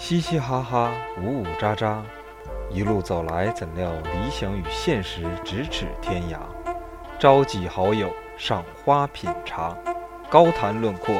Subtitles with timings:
[0.00, 0.90] 嘻嘻哈哈，
[1.22, 2.00] 呜呜喳喳，
[2.70, 6.38] 一路走来，怎料理想与现实咫尺天涯。
[7.18, 9.76] 召集好友，赏花品茶，
[10.30, 11.14] 高谈论阔，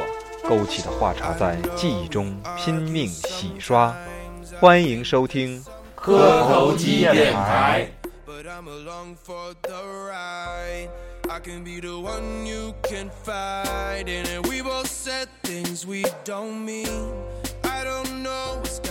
[0.49, 3.95] 勾起的话茬在记忆中拼命洗刷。
[4.59, 5.63] 欢迎收听
[5.95, 7.87] 磕头机电台。
[8.27, 9.77] but I'm along for the
[10.09, 10.89] ride.
[11.29, 16.65] I can be the one you can fight and we both said things we don't
[16.65, 16.89] mean.
[17.63, 18.50] I don't know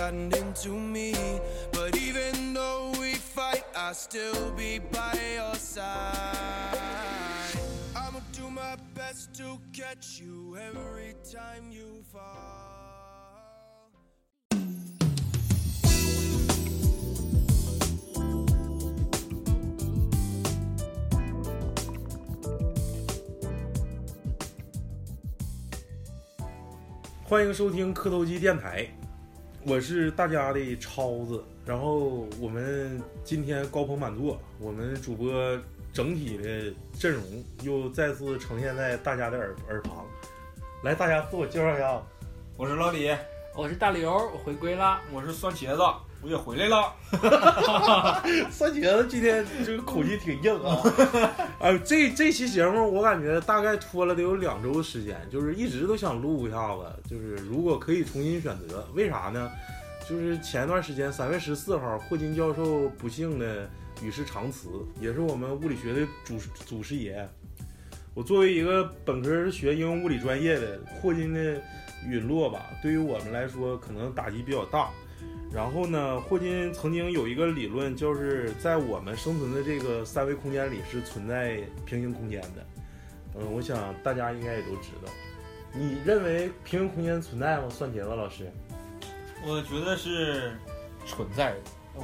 [0.09, 1.13] what's gotten into me,
[1.71, 6.77] but even though we fight, I'll still be by your side.
[7.95, 12.79] I'ma do my best to catch you every time you fall.
[27.23, 28.89] 欢迎收听磕头机电台，
[29.65, 31.43] 我是大家的超子。
[31.65, 35.31] 然后我们今天高朋满座，我们主播
[35.93, 37.23] 整体的阵容
[37.61, 40.05] 又再次呈现在大家的耳耳旁。
[40.83, 42.01] 来，大家自我介绍一下。
[42.57, 43.09] 我是老李，
[43.55, 44.99] 我是大刘，我回归了。
[45.11, 45.83] 我是酸茄子，
[46.21, 46.93] 我也回来了。
[48.51, 50.77] 三茄子今天这个口气挺硬啊！
[51.59, 56.83] 哎，这这期节目我感觉大概拖了得有两周的时间，就是一直都想录一下子。
[57.09, 59.49] 就是如果可以重新选择，为啥呢？
[60.09, 63.69] 就是前一段时间三月十四号，霍金教授不幸的
[64.01, 64.67] 与世长辞，
[64.99, 67.27] 也是我们物理学的祖祖师爷。
[68.15, 71.61] 我作为一个本科学应用物理专业的，霍金的
[72.05, 74.89] 陨落吧，对于我们来说可能打击比较大。
[75.51, 82.65] 然后呢，霍金曾经有一个理论，就是在我们生存的这个三维空间里是存在平行空间的。
[83.35, 85.11] 嗯，我想大家应该也都知道。
[85.73, 87.69] 你认为平行空间存在吗？
[87.69, 88.51] 蒜茄子老师，
[89.45, 90.51] 我觉得是
[91.05, 91.57] 存在的，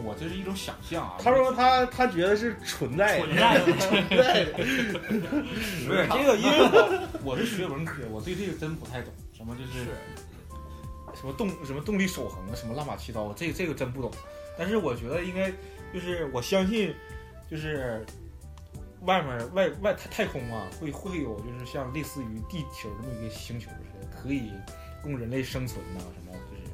[0.04, 1.18] 我这是一种想象啊。
[1.20, 4.52] 他说他他觉得是存在的，存在的存在的。
[4.54, 9.14] 不是这个，因为我 我是学文科，我对这个真不太懂。
[9.34, 9.86] 什么就是
[11.16, 14.12] 什么动什么动力守恒啊，什么乱码七糟，这个这个真不懂。
[14.58, 15.52] 但是我觉得应该
[15.94, 16.94] 就是我相信，
[17.50, 18.06] 就是
[19.02, 24.52] 外面外外太太空啊，会会有就是像类似于地球这么一个星球似的，可以
[25.02, 26.72] 供人类生存呐、什么就是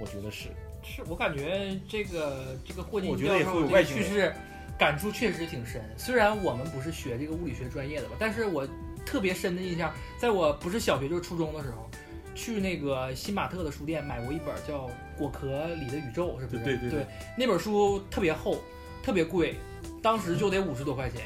[0.00, 0.48] 我觉得是。
[0.82, 4.34] 是我感觉这个这个霍金我觉得也教授这会有外星人个去世
[4.78, 5.82] 感触确实挺深。
[5.98, 8.66] 虽然我们不是学这个物理学专业的吧，但是我
[9.04, 11.89] 特别深的印象，在我不是小学就是初中的时候，
[12.40, 14.86] 去那个新玛特的书店买过一本叫
[15.18, 16.64] 《果壳里的宇宙》，是不是？
[16.64, 17.06] 对对对对
[17.36, 18.62] 那本书特别厚，
[19.02, 19.56] 特别贵，
[20.00, 21.20] 当时就得五十多块钱。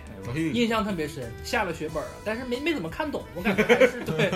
[0.52, 4.28] 印象特别深，下了血本了，但是没没怎么看懂，我感觉还是 对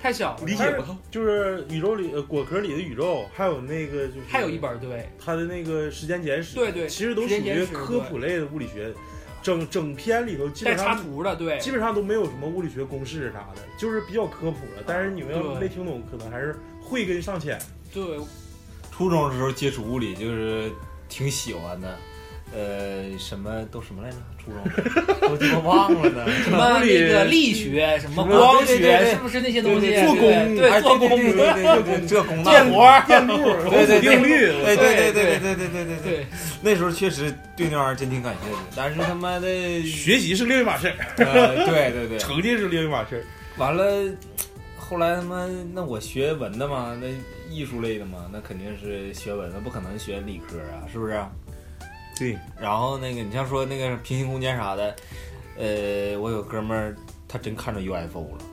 [0.00, 0.44] 太小了。
[0.44, 0.96] 理解不透。
[1.08, 8.92] 就是宇宙里呃果壳里的宇宙，还有那个就是还有一本对，他的那个时间简史，对对其实都属于科普类的物理学。
[9.44, 14.82] 整整篇里头基本上插图的，对，基本上都没有什么物理学公式啥的，就是比较科普了。
[14.86, 17.60] 但是你们要对没听懂，可能还是慧根尚浅。
[17.92, 18.18] 对，
[18.90, 20.72] 初中的时候接触物理就是
[21.10, 21.94] 挺喜欢的，
[22.52, 24.16] 呃，什么都什么来着？
[24.38, 25.28] 初中。
[25.28, 26.24] 都鸡巴忘了呢。
[26.44, 29.94] 什么那个力学，什么光学，是不是那些东西？
[30.04, 33.36] 做工对，哎做工，对对对对对对，这工那建模， 电路、
[33.70, 35.38] 对对对定律，对对对对对对。
[35.38, 36.26] 对对对对，对，
[36.62, 40.94] 那时候确实对那玩意儿真挺感兴趣的，但是他妈的，学习是另一码事儿，
[41.24, 43.24] 呃，对对对， 成绩是另一码事儿。
[43.56, 43.84] 完了，
[44.78, 47.08] 后来他妈那我学文的嘛，那
[47.52, 51.14] 艺术类的嘛，那肯定是学文的，不可能学理科啊，是不是？
[52.18, 54.94] 对，然后那个你像说那个平行空间啥的，
[55.58, 56.94] 呃，我有哥们儿
[57.28, 58.44] 他真看着 UFO 了。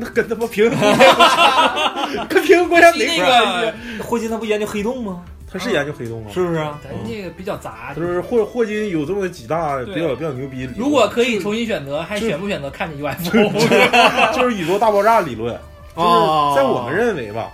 [0.00, 4.02] 那跟他妈平衡国家，跟平衡国家没那关个系。
[4.02, 5.24] 霍金他不研究黑洞吗？
[5.50, 6.30] 他是研究黑洞啊？
[6.32, 6.78] 是不是啊？
[6.84, 8.02] 咱这个比较杂就。
[8.02, 10.88] 是霍霍金有这么几大比较比较牛逼的理论。
[10.88, 14.34] 如果可以重新选择，还选不选择看见 UFO？
[14.36, 15.52] 就是宇宙 大爆炸理论，
[15.96, 17.50] 就是哦在我们认为吧，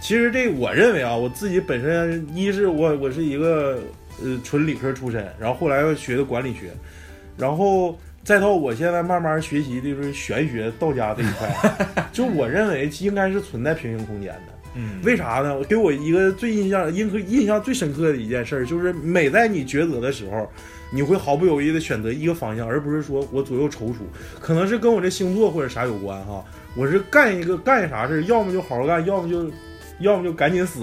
[0.00, 3.78] 其实这我认为啊，我自己本身一是我我是一个
[4.22, 6.70] 呃纯理科出身，然后后来又学的管理学，
[7.36, 14.52] 然后再到我现在慢慢学习的就是玄学道家这一块， 就我认为应该是存在平行空间的。
[14.78, 15.64] 嗯为啥呢？
[15.64, 20.46] 给我一个最印象印刻印象最深刻的一件事儿，就是每在你抉择的时候，
[20.90, 24.00] 你会毫不犹豫的选择一个方向，而不是说我左右踌躇。
[24.38, 26.44] 可能是跟我这星座或者啥有关哈。
[26.76, 29.50] 我是干一个干一啥事儿，要么就好好干，要么就
[30.00, 30.80] 要么就赶紧死，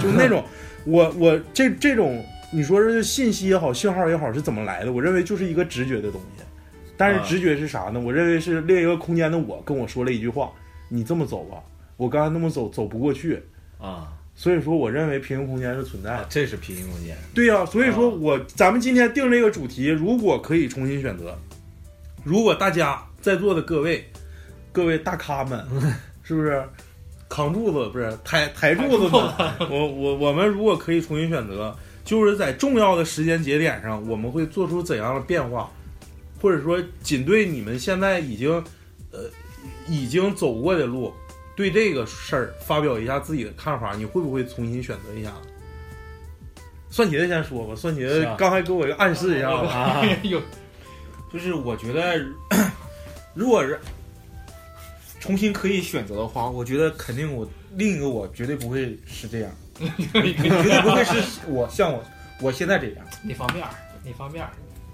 [0.00, 0.44] 就那种。
[0.84, 4.92] 我我这这种，你说这信息也好，信号也好，是怎么来的？
[4.92, 6.44] 我认为就是一个直觉的东西。
[6.96, 7.98] 但是啊直觉是啥呢？
[7.98, 10.52] 我认为是另一个空间的我跟我说了一句话
[10.88, 11.56] ：“你这么走吧，
[11.96, 13.42] 我刚才那么走走不过去。”
[13.80, 16.26] 啊，所以说我认为平行空间是存在的啊。
[16.28, 17.16] 这是平行空间。
[17.34, 21.36] 对呀、所以说我咱们今天定这个主题，如果可以重新选择，
[22.22, 24.04] 如果大家在座的各位
[24.70, 25.66] 各位大咖们，
[26.22, 26.62] 是不是
[27.28, 29.22] 扛柱子不是抬抬柱子们？
[29.70, 35.70] 我我我们如果可以重新选择，就是在重要的时间节点上，我们会做出怎样的变化，
[36.40, 38.52] 或者说仅对你们现在已经
[39.10, 39.30] 呃
[39.88, 41.12] 已经走过的路，
[41.54, 45.32] 对这个事儿发表一下自己的看法，你会不会重新选择一下？
[46.90, 48.36] 算茄子先说吧，算茄子是啊。
[48.38, 50.02] 刚才给我一个暗示一下子，啊，
[51.32, 52.22] 就是我觉得，
[53.32, 53.80] 如果是
[55.18, 62.02] 重新可以选择的话，我觉得肯定我另一个我绝对不会是这样， 绝对不会是我像我
[62.40, 63.70] 我现在这样，哪方面儿？
[64.04, 64.50] 哪方面儿？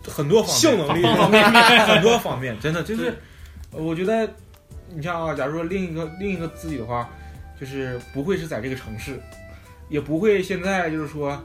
[0.08, 1.44] 很多方面性能力方面
[1.86, 3.08] 很多方面，真的就是，
[3.72, 4.28] 呃我觉得
[4.94, 7.08] 你像啊，假如说另一个另一个自己的话，
[7.60, 9.20] 就是不会是在这个城市，
[9.90, 11.38] 也不会现在就是说，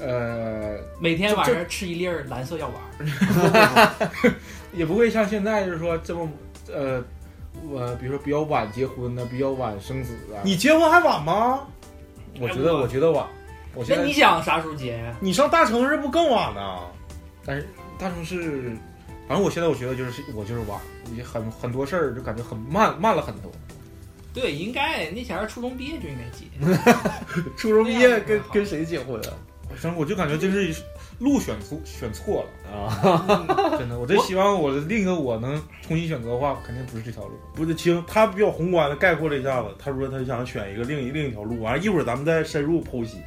[0.00, 4.34] 呃，每天晚上吃一粒儿蓝色药丸，
[4.72, 6.26] 也不会像现在就是说这么
[6.72, 7.02] 呃，
[7.68, 10.40] 我比如说比较晚结婚的，比较晚生子的。
[10.44, 11.66] 你结婚还晚吗？
[12.40, 13.26] 我觉得我觉得晚，
[13.88, 15.14] 那你想啥时候结呀？
[15.20, 16.78] 你上大城市不更晚呢？
[17.44, 17.66] 但是
[17.98, 18.76] 大城市，
[19.26, 20.80] 反正我现在我觉得就是我就是晚，
[21.16, 23.50] 也很很多事儿就感觉很慢慢了很多。
[24.34, 26.46] 对，应该那前儿初中毕业就应该结。
[27.56, 29.32] 初中毕业跟跟谁结婚啊？
[29.68, 30.82] 反正我就感觉这是
[31.18, 33.98] 路选错选错了，啊，真的。
[33.98, 37.32] 我真希望我的另一个我能重新选择的话，肯定不是这条路。
[37.54, 43.18] 不是听他比较宏观的概括了一下子，他说他想选一个另一另一条路，完了一会儿咱们再深入剖析。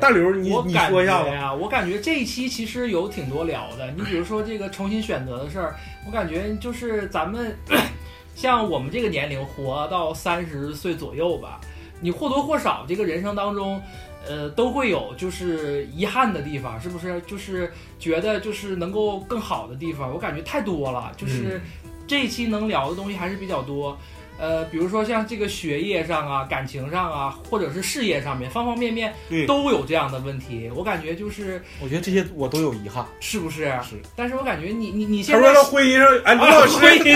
[0.00, 1.28] 大刘，你你说一下子。
[1.28, 3.90] 觉呀，我感觉这一期其实有挺多聊的。
[3.92, 5.76] 你比如说这个重新选择的事儿，
[6.06, 7.56] 我感觉就是咱们
[8.34, 11.60] 像我们这个年龄活到三十岁左右吧，
[12.00, 13.80] 你或多或少这个人生当中，
[14.28, 17.20] 呃，都会有就是遗憾的地方，是不是？
[17.26, 21.12] 就是觉得就是能够更好的地方，我感觉太多了。
[21.16, 21.60] 就是
[22.06, 23.96] 这一期能聊的东西还是比较多。
[24.38, 30.70] 呃，比如说像这个学业上啊、感情上啊，或者是事业上面，方方面面对都有这样的问题。
[30.76, 33.02] 我感觉就是我觉得这些我都有遗憾。
[33.18, 33.64] 是不是？
[33.82, 33.96] 是。
[34.14, 37.14] 但是我感觉你你你他现在说到婚姻上，哎，刘老师，婚姻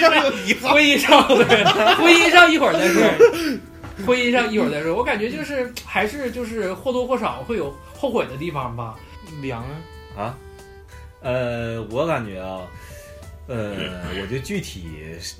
[0.00, 0.72] 上有遗憾。
[0.72, 1.64] 婚姻上对，
[1.96, 3.02] 婚姻上一会儿再说，
[4.06, 4.94] 婚姻上一会儿再说。
[4.94, 8.98] 我感觉就是还是就是或多或少会有后悔的地方吧。
[9.40, 10.38] 凉啊，啊，
[11.20, 12.62] 呃，我感觉啊，
[13.46, 14.88] 呃，我就具体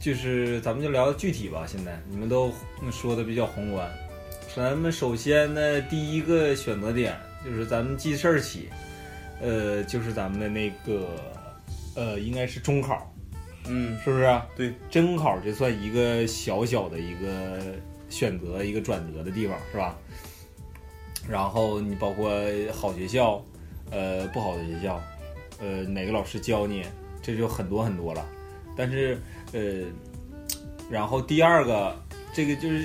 [0.00, 1.64] 就是咱们就聊具体吧。
[1.66, 2.52] 现在你们都
[2.92, 3.90] 说的比较宏观，
[4.54, 8.68] 咱们首先呢，第一个选择点就是咱们记事儿起，
[9.40, 11.08] 呃，就是咱们的那个
[11.96, 13.12] 呃，应该是中考，
[13.66, 14.40] 嗯，是不是？
[14.56, 17.58] 对，中考就算一个小小的一个
[18.10, 19.96] 选择、一个转折的地方，是吧？
[21.28, 22.30] 然后你包括
[22.72, 23.42] 好学校，
[23.90, 25.00] 呃，不好的学校，
[25.60, 26.84] 呃，哪个老师教你，
[27.22, 28.26] 这就很多很多了。
[28.76, 29.18] 但是，
[29.52, 29.84] 呃，
[30.90, 31.96] 然后第二个，
[32.34, 32.84] 这个就是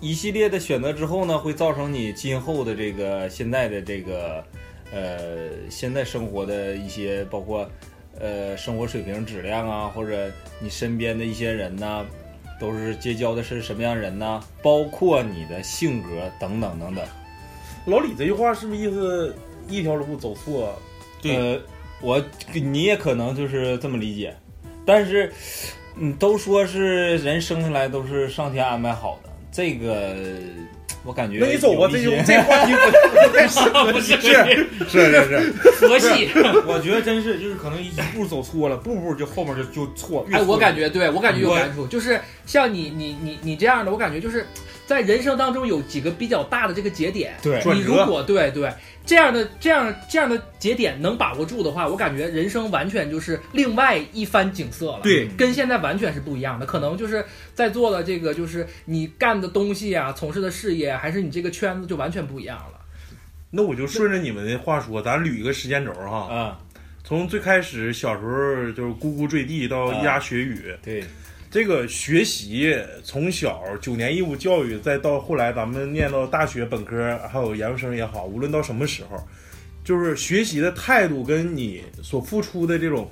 [0.00, 4.44] 一系列的选择之后呢，会造成你今后的这个现在的这个，
[4.92, 7.66] 呃，现在生活的一些包括。
[8.20, 10.28] 呃，生活水平质量啊，或者
[10.58, 12.04] 你身边的一些人呐，
[12.58, 14.42] 都是结交的是什么样人呢？
[14.62, 17.04] 包括你的性格等等等等。
[17.86, 19.34] 老李这句话是不是意思
[19.68, 20.74] 一条路走错？
[21.24, 21.60] 呃，
[22.00, 22.22] 我
[22.54, 24.36] 你也可能就是这么理解，
[24.84, 25.32] 但是，
[25.96, 30.14] 嗯，都说是人生下来都是上天安排好的，这个
[31.04, 31.38] 我感觉。
[31.40, 33.92] 那你走吧，这就这话题不太适合。
[33.92, 34.20] 不是是
[34.88, 35.52] 是是是，
[35.86, 36.28] 佛系。
[36.66, 40.26] 我觉得真是就是可能一步走错了，步步就后面就就错。
[40.28, 44.46] 越哎，我感觉对我感觉有感触，就是像你你你你这样的，我感觉就是
[44.88, 48.72] 在人生当中有几个比较大的这个节点，对你如果对对
[49.04, 55.00] 这样的这样这样的节点能把握住的话，我感觉人生完全就是另外一番景色了。
[55.02, 56.64] 对跟现在完全是不一样的。
[56.64, 57.22] 可能就是
[57.54, 62.80] 在做的这个，就是你干的东西啊，从事的事业，还是你这个圈子就完全不一样了。
[63.50, 66.34] 那我就顺着你们的话说，咱捋一个时间轴哈。
[66.34, 66.58] 啊，
[67.04, 71.04] 从最开始小时候就是咕咕坠地到咿呀学语，对，
[71.50, 79.16] 这个学习从小九年义务教育，再到后来咱们念到大学本科还有研究生也好，无论到什么时候，
[79.82, 83.10] 就是学习的态度跟你所付出的这种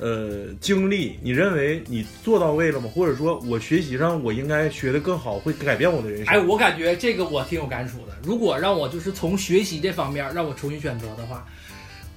[0.00, 2.90] 呃经历，你认为你做到位了吗？
[2.92, 6.34] 或者说我学习上我应该学得更好，会改变我的人生？
[6.34, 8.16] 哎，我感觉这个我挺有感触的。
[8.24, 11.46] 如果让我就是从学习这方面让我重新选择的话，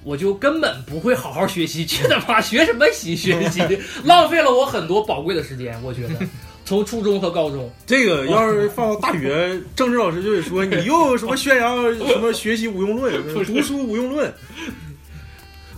[0.04, 3.60] 我就根本不会好好学习，去他妈学什么习学习，
[4.04, 5.80] 浪费了我很多宝贵的时间。
[5.82, 6.14] 我觉得，
[6.64, 14.32] 从初中和高中，这个要是放到大学，政治老师就得说你又什么宣扬 什么学习无用论，读书无用论。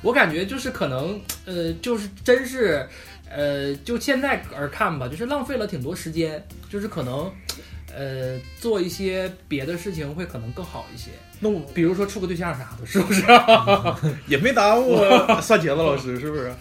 [0.03, 2.87] 我感觉就是可能，呃，就是真是，
[3.31, 7.33] 呃，就现在而看吧，就是浪费了挺多时间，就是可能，
[7.95, 11.11] 呃，做一些别的事情会可能更好一些。
[11.41, 13.23] 那我比如说处个对象啥的，是不是？
[14.27, 15.41] 也没耽误啊？
[15.43, 16.55] 算茄子老师，是不是？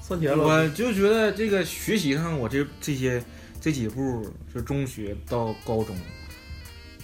[0.00, 3.22] 算茄子老师，我就觉得这个学习上，我这这些
[3.60, 5.96] 这几步，就中学到高中，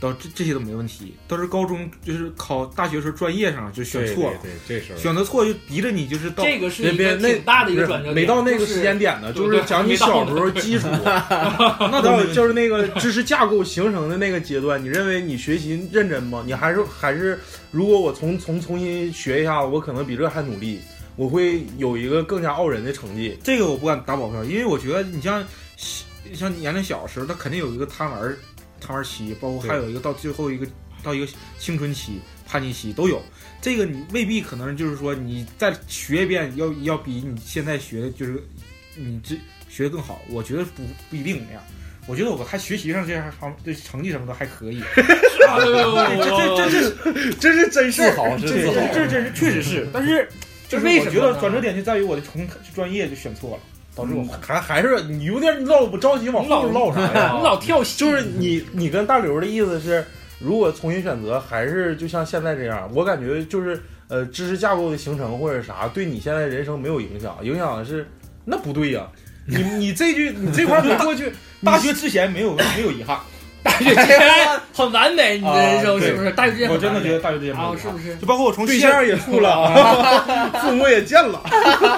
[0.02, 1.14] 到这这些都没问题。
[1.28, 16.42] 到是高中，就是考大学时候专业上就选错了，对，对这时候选择错就逼着你就是到这个是一别别那个挺大的一不是个转折点，没到那个时间点呢，就是讲你小时候基础， 那到就是那个知识架构形成的那个阶段，你认为你学习认真吗？
[16.44, 17.38] 你还是还是，
[17.70, 20.80] 如果我重重重新学一下，我可能比这还努力，
[21.14, 23.38] 我会有一个更加傲人的成绩。
[23.44, 25.44] 这个我不敢打保票，因为我觉得你像
[26.34, 28.36] 像年龄小的时候，他肯定有一个贪玩
[28.82, 30.66] 贪玩期，包括还有一个到最后一个
[31.02, 31.26] 到一个
[31.58, 33.22] 青春期、叛逆期都有。
[33.60, 38.42] 这个你未必可能就是说你再学一遍要要比你现在学的就是
[38.96, 39.36] 你这
[39.68, 41.62] 学的更好，我觉得不不一定那样。
[42.08, 45.06] 我觉得我还学习上这样方这成绩什么的还可以， 这
[46.26, 46.80] 这这这这
[47.22, 48.48] 是真是这自豪，这
[48.92, 50.28] 这这确实是，但是
[50.68, 53.62] 就是我觉得转折点就在于我的从专业就选错了，
[53.94, 57.34] 导致我还还是你有点唠不着急往老后唠啥呀？
[57.36, 60.04] 你老跳戏，就是你你跟大刘的意思是，
[60.38, 68.06] 如果重新选择，还是就像现在这样，我感觉就是呃知识架构的形成或者啥，对你现在人生没有影响，影响的是
[68.44, 69.06] 那不对呀、
[69.46, 71.30] 你你这句你这块儿没过去，
[71.62, 73.18] 大学之前没有没有遗憾，
[73.84, 76.30] 大学之前很完美，你的人生是不是？
[76.32, 77.98] 大学之前我真的觉得大学之前没有啊，是不。
[77.98, 78.16] 是？
[78.16, 81.42] 就包括我从对县象也处了， 父母也见了，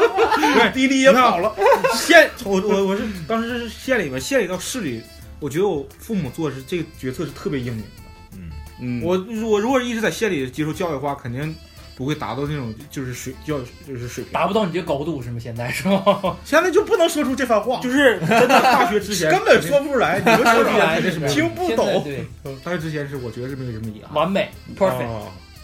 [0.73, 1.55] 滴滴也跑了，
[1.95, 5.03] 县，我我我是当时是县里边，县里到市里，
[5.41, 7.89] 我觉得我父母做的是这个决策是特别英明的。
[8.37, 8.51] 嗯
[8.81, 9.17] 嗯我
[9.49, 11.55] 我如果一直在县里接受教育的话，肯定
[11.97, 14.33] 不会达到那种就是水教就是水平。
[14.33, 15.39] 达不到你这个高度是吗？
[15.41, 16.37] 现在是吗？
[16.45, 22.05] 现在就不能说出这番话，就是真的大学之前 根本说不出来，你们说出来听不懂。
[22.05, 22.25] 对，
[22.65, 24.15] 大学之前是我觉得是没有什么遗憾。
[24.15, 25.07] 完美，perfect。
[25.09, 25.23] 啊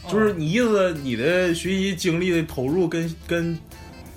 [0.09, 3.57] 就是你意思，你的学习经历的投入跟跟，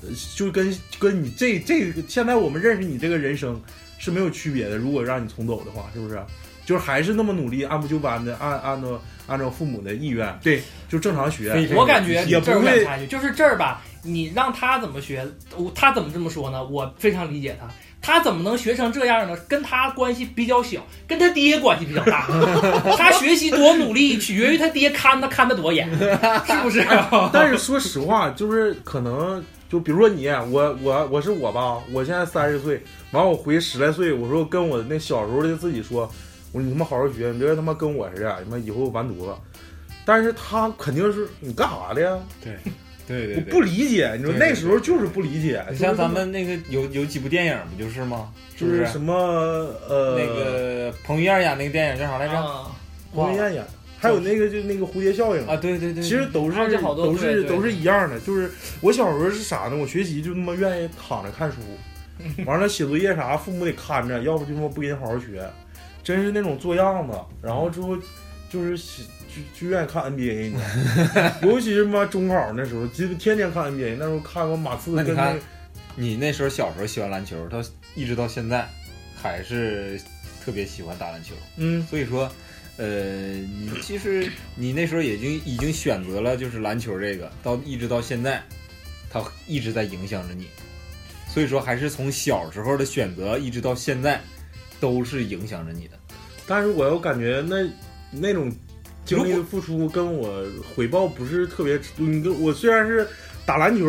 [0.01, 3.61] 呃就跟跟你这这个现在我们认识你这个人生
[3.99, 4.77] 是没有区别的。
[4.77, 6.17] 如果让你重走的话，是不是？
[6.65, 11.67] 就是还是那么努力，按部就班的按按照按照父母的意愿，对，就正常学。
[11.75, 15.25] 我感觉也这儿不会我想插一句，就是这儿吧，你让他怎么学，
[15.55, 16.63] 我他怎么这么说呢？
[16.65, 17.67] 我非常理解他，
[18.01, 19.37] 他怎么能学成这样呢？
[19.47, 22.27] 跟他关系比较小，跟他爹关系比较大。
[22.97, 25.89] 他学习多努力，取决于他爹看他看的多严，
[26.45, 26.85] 是不是？
[27.31, 36.11] 但是说实话，就是可能就比如说你，我我我是我吧，我现在三十岁，完我回十来岁，我说跟我那小时候的自己说，
[36.53, 39.35] 我说你他妈好好学，你别他妈跟我似的，他妈以后完犊子。
[40.05, 42.17] 但是他肯定是你干啥的呀？
[42.41, 42.55] 对
[43.05, 45.61] 对对，我不理解，你说那时候就是不理解。
[45.69, 48.31] 你像咱们那个有有几部电影不就是吗？
[48.55, 48.79] 是不是？
[48.79, 49.13] 就是什么
[49.89, 52.33] 呃，那个彭于晏演那个电影叫啥来着？
[52.39, 52.71] 啊
[53.13, 53.63] 彭于晏演，
[53.99, 59.77] 还有那个就那个蝴蝶效应啊，对对对，其实都是啊这好多都对对是都是一样的，就是我小时候是啥呢？
[59.77, 61.57] 我学习就他妈愿意躺着看书，
[62.45, 65.47] 完了写作业啥，父母得看着，要不就他妈不给你好好学，
[66.03, 67.17] 真是那种做样子。
[67.41, 67.97] 然后之后
[68.49, 70.57] 就是写就就愿意看 NBA，你
[71.49, 73.95] 尤其是妈中考那时候，基本天天看 NBA。
[73.97, 75.35] 那时候看过马刺你看那
[75.95, 77.63] 你那时候小时候喜欢篮球，到
[77.95, 78.67] 一直到现在
[79.15, 79.99] 还是
[80.43, 81.33] 特别喜欢打篮球。
[81.57, 82.31] 嗯所以说，
[82.77, 88.41] 呃，你其实你那时候已经已经选择了就是篮球这个，到一直到现在，
[89.09, 90.47] 它一直在影响着你。
[91.27, 94.21] 所以说，还是从小时候的选择一直到现在，
[94.79, 95.97] 都是影响着你的。
[96.47, 97.65] 但是我又感觉那
[98.11, 98.51] 那种
[99.05, 100.43] 精力的付出跟我
[100.75, 103.07] 回报不是特别，你跟我虽然是
[103.45, 103.85] 打篮球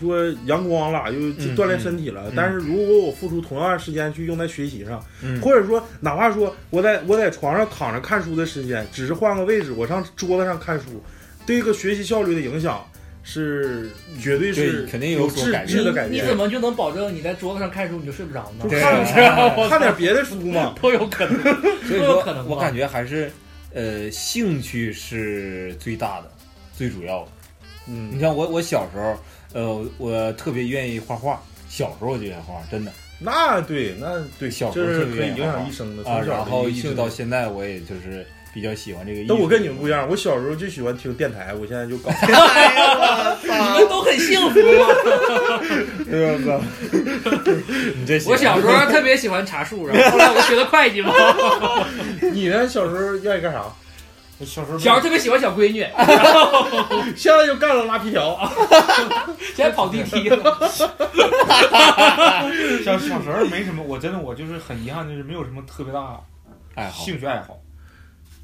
[0.00, 11.02] 说阳光了，又嗯锻炼身体了，嗯但是如果我付出同样的时间去用在学习上，嗯或者说哪怕说我在我在床上躺着看书的时间，只是换个位置，我上桌子上看书，
[11.46, 12.84] 对一个学习效率的影响
[13.30, 13.88] 是
[14.20, 16.36] 绝对是肯定有有质所改变质的改变你怎。
[16.36, 18.66] 么就能保证你在桌子上看书你就睡不着呢？
[18.68, 19.68] 对看是不是？
[19.70, 21.40] 看点别的书嘛， 都有可能，
[21.86, 23.30] 所以都有可能说，我感觉还是
[23.72, 26.30] 呃兴趣是最大的、
[26.76, 27.28] 最主要的。
[27.86, 29.16] 嗯你，像我，我小时候，
[29.52, 36.20] 呃，我特别愿意画画，小时候我就愿意画画，真的那对那对，小时候特这是可以影别愿意画画响一生的，啊。
[36.20, 39.28] 然后一直到现在，我也就是比较喜欢这个艺术。
[39.28, 42.10] 但我跟你们不一样，我小时候就喜欢听电台，我现在就搞。
[42.20, 44.86] 哎呀，你们都很幸福 吗？
[46.12, 46.60] 我操！
[47.96, 51.12] 你这我小时候特别喜欢查数，然后后来我 学的会计嘛。
[52.32, 52.68] 你呢？
[52.68, 53.62] 小时候愿意干啥？
[54.40, 55.86] 小时候小时候特别喜欢小闺女，
[57.14, 58.40] 现在就干了拉皮条。
[59.54, 60.58] 现在跑地梯了。
[62.82, 66.18] 小小时候没什么，我真的我就是很遗憾，就是没有什么特别大
[66.74, 67.58] 爱好，兴趣爱好，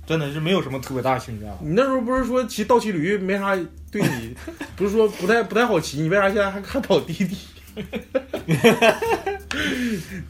[0.06, 1.58] 真的是没有什么特别大的兴趣啊。
[1.60, 3.56] 你那时候不是说骑倒骑驴没啥
[3.90, 4.36] 对你，
[4.76, 7.36] 不是说不太不太好骑，你为啥现在还还跑滴滴？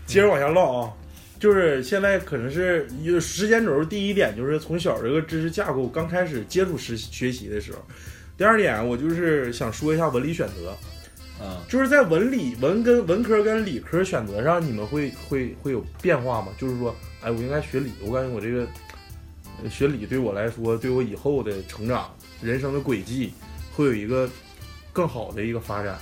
[0.07, 0.93] 接着往下唠啊，
[1.39, 2.89] 就是现在可能是
[3.21, 7.79] 时间轴，第一点就是从小这个知识架构刚开始接触实学习的时候，
[8.37, 10.77] 第二点我就是想说一下文理选择，
[11.41, 16.49] 嗯，就是在文理文跟文科跟理科选择上，你们会会会有变化吗？
[16.59, 18.67] 就是说，哎，我应该学理，我感觉我这个呃
[19.71, 23.33] 学理对我来说，对我以后的成长、人生的轨迹，
[23.75, 24.29] 会有一个
[24.93, 25.99] 更好的一个发展。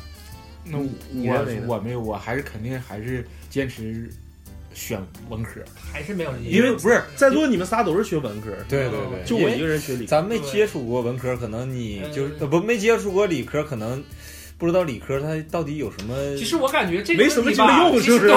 [0.65, 0.87] 那我
[1.67, 4.09] 我没有，我还是肯定还是坚持
[4.73, 5.61] 选文科，
[5.93, 9.67] 还是没有因为不是在座你们仨都是学文科，对对对，就我一个。
[9.67, 10.07] 人学理。
[10.07, 14.03] 咱没接触过文科，可能你就嗯呃不没接触过理科，可能
[14.57, 16.15] 不知道理科它到底有什么。
[16.37, 18.33] 其实我感觉这个没什么用是不是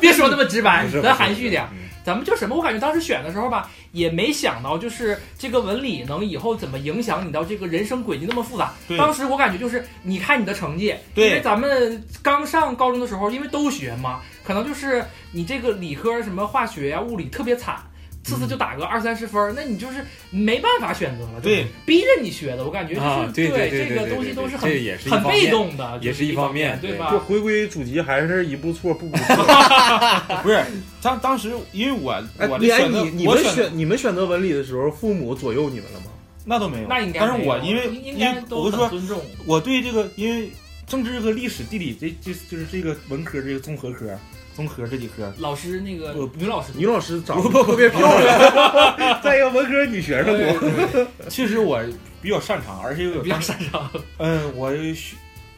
[0.00, 1.68] 别说那么直白咱含蓄点。
[1.72, 2.56] 嗯咱们就什么？
[2.56, 8.72] 我感觉当时选的时候吧，也没想到就是这个文理能以后怎么影响你到这个人生轨迹那么复杂。
[8.98, 17.76] 当时我感觉就是你看你的成绩，对因为咱们刚上高中的时候，因为都学嘛，可能就是你这个理科什么化学呀、物理特别惨。
[18.22, 22.64] 次次就打个二三十分儿，那你就是没办法选择了，对，逼着你学的。
[22.64, 27.10] 我感觉就是、啊对这个东西都是很对也是很被动的，也是一方面对对吧？
[27.10, 30.42] 就回归主题，还是一步错步步 错。
[30.42, 30.62] 不是
[31.02, 36.06] 当当时因为我我的选择你你们我选选你们选择文理的时候，父母左右你们了吗？
[36.44, 39.20] 那都没有，那应该但是我因为应因为我跟你说，尊重。
[39.46, 40.50] 我对这个因为
[40.86, 44.18] 政治和历史、地理这这就是这个文科这个综合科、
[44.54, 51.06] 综合这几科，老师那个女老师，女老师长得特别漂亮，再一个文科女学生多。
[51.28, 51.80] 其实我
[52.20, 53.90] 比较擅长，而且有比较擅长。
[54.18, 55.16] 嗯，我学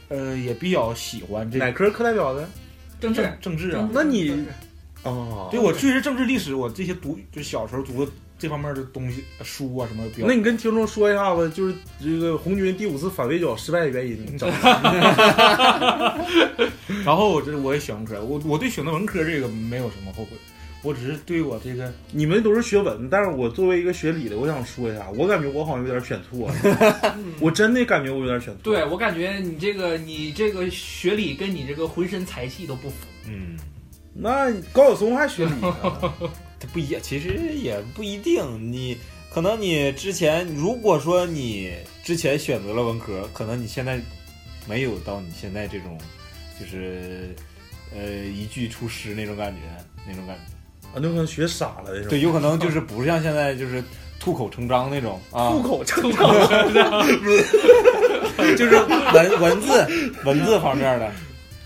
[0.09, 2.47] 呃也比较喜欢这哪科课代表的？
[2.99, 3.29] 政治。
[3.41, 3.89] 政，治啊。
[3.91, 4.45] 那你
[5.03, 8.11] 哦，对我确实政治历史，我这些读就小时候读的
[8.43, 10.33] 这方面的东西书啊什么比较那。
[10.33, 14.37] 你跟听众说一下子，就是这个红军第五次反围剿失败的原因。
[14.37, 14.51] 整
[17.05, 20.31] 然后我这我也选文科，我我对选择文科这个没有什么后悔，
[20.81, 28.59] 我只是对我这个你们都是学文，但是我作为一个学理的，我想说一下，我感觉我好像有点选错了， 我真的感觉我有点选错。
[28.63, 32.95] 对，我感觉你这个你这个学理跟你这个浑身才气都不符。
[33.25, 33.57] 嗯，
[34.13, 35.73] 那高晓松还学理呢，
[36.52, 38.71] 它不一样，其实也不一定。
[38.71, 38.97] 你
[39.29, 41.73] 可能你之前，如果说你
[42.03, 43.99] 之前选择了文科，可能你现在
[44.67, 45.97] 没有到你现在这种，
[46.59, 47.35] 就是
[47.95, 49.61] 呃一句出师那种感觉，
[50.07, 50.41] 那种感觉。
[50.89, 52.09] 啊，那可能学傻了那种。
[52.09, 53.83] 对，有可能就是不像现在就是
[54.19, 56.31] 吐口成章那种啊，吐口成 章。
[58.57, 58.75] 就是
[59.13, 59.87] 文文字
[60.25, 61.11] 文字方面的。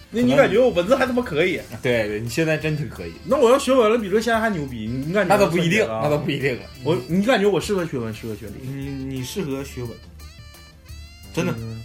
[0.10, 1.60] 那你感觉我文字还他妈可以？
[1.82, 3.14] 对对，你现在真挺可以。
[3.26, 4.88] 那我要学文了，比这现在还牛逼。
[4.88, 6.58] 你感觉那倒不一定，啊那倒不一定。
[6.84, 8.54] 我你感觉我适合学文，适合学理？
[8.64, 9.92] 你你适合学文，
[11.34, 11.54] 真的。
[11.58, 11.84] 嗯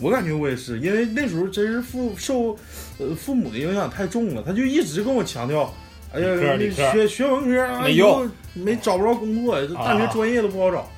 [0.00, 2.58] 我感觉我也是，因为那时候真是父受
[2.98, 5.72] 呃父母的影响太重了，他就一直跟我强调，
[6.12, 10.90] 哎呀，你理科理科学学文科啊没用，以后没找不着工作，这大学啊专业都不好找。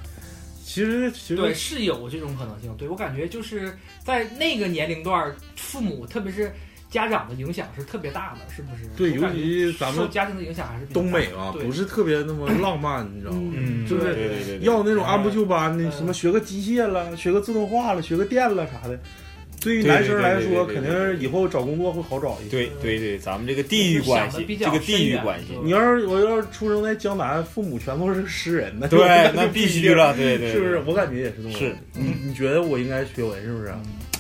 [0.75, 2.75] 其实其实对，是有这种可能性。
[2.77, 6.53] 对我感觉就是在那个年龄段，父母特别是
[6.91, 8.89] 家长的影响是特别大的，是不是？
[8.97, 13.53] 对，尤其咱们受家庭的影响还是东北嘛，大的不是特别那么 浪漫，你知道吗？
[13.55, 18.99] 嗯就是要那种按部就班的，嗯什么学个机械了，学个自动化了，学个电了啥的。
[19.65, 22.51] 对于男生来说，肯对定以后找工作会好找一些。
[22.51, 30.83] 对对对，咱们这个地域关系，比较这个地域关系你要是我要是出生在江南，父母全都是诗人，那就对， 那必须了，对对，是不是？
[30.87, 31.59] 我感觉也是这么。
[31.59, 33.73] 是你你觉得我应该学文是不是？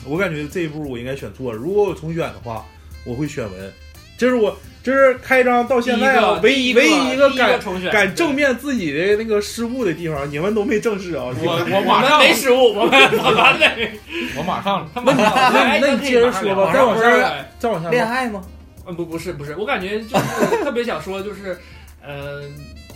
[0.06, 1.58] 我感觉这一步我应该选错了。
[1.58, 2.64] 如果我重选的话，
[3.04, 3.72] 我会选文。
[4.16, 7.58] 这是我这是开张到现在啊，唯一唯一一个敢
[7.90, 11.24] 敢正面自己的那个失误的地方，你们都没正视啊。
[11.24, 13.90] 我我我们马上没失误，我们我们得
[14.36, 18.44] 我马上他马上那你接着说吧，再往下再往下恋爱吗？
[18.86, 21.58] 嗯，不不是不是，我感觉就是特别想说，就是，
[22.02, 22.42] 呃，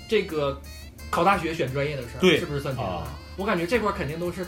[0.07, 0.61] 这个
[1.09, 2.91] 考大学选专业的事儿，对是不是算结婚？
[2.91, 3.05] 啊
[3.39, 4.45] 我感觉这块儿肯定都是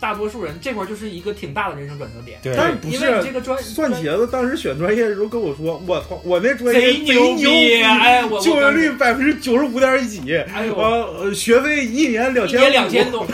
[0.00, 2.40] 大多数人这块儿就是一个挺大的人生转折点。
[2.42, 3.32] 对但是不因为你这是？
[3.32, 10.84] 个专蒜茄子当时选专业的时候跟我说，我操，我那专业贼牛牛逼，哎，我就业率百分之九十五点几，哎呦呃，
[11.20, 13.26] 呃学费一年两千一年两千多，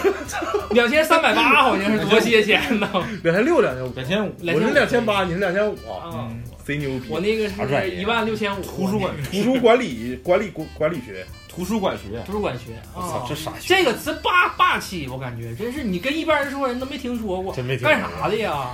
[0.73, 2.89] 两千三百八好像是多些钱呢。
[3.23, 6.29] 两千六两千五，两千五，我是两千八，你是两千五，啊，
[6.65, 7.05] 贼牛逼。
[7.09, 8.63] 我那个啥专业是一万六千五。
[8.63, 11.25] 图书馆图书管理管理管管理学，
[11.57, 13.75] 图书馆学，图书馆学啊我操，，这啥学？
[13.75, 18.69] 这个词霸霸气，我感觉真是你跟一般人说人都没听说过，真没听干啥的呀？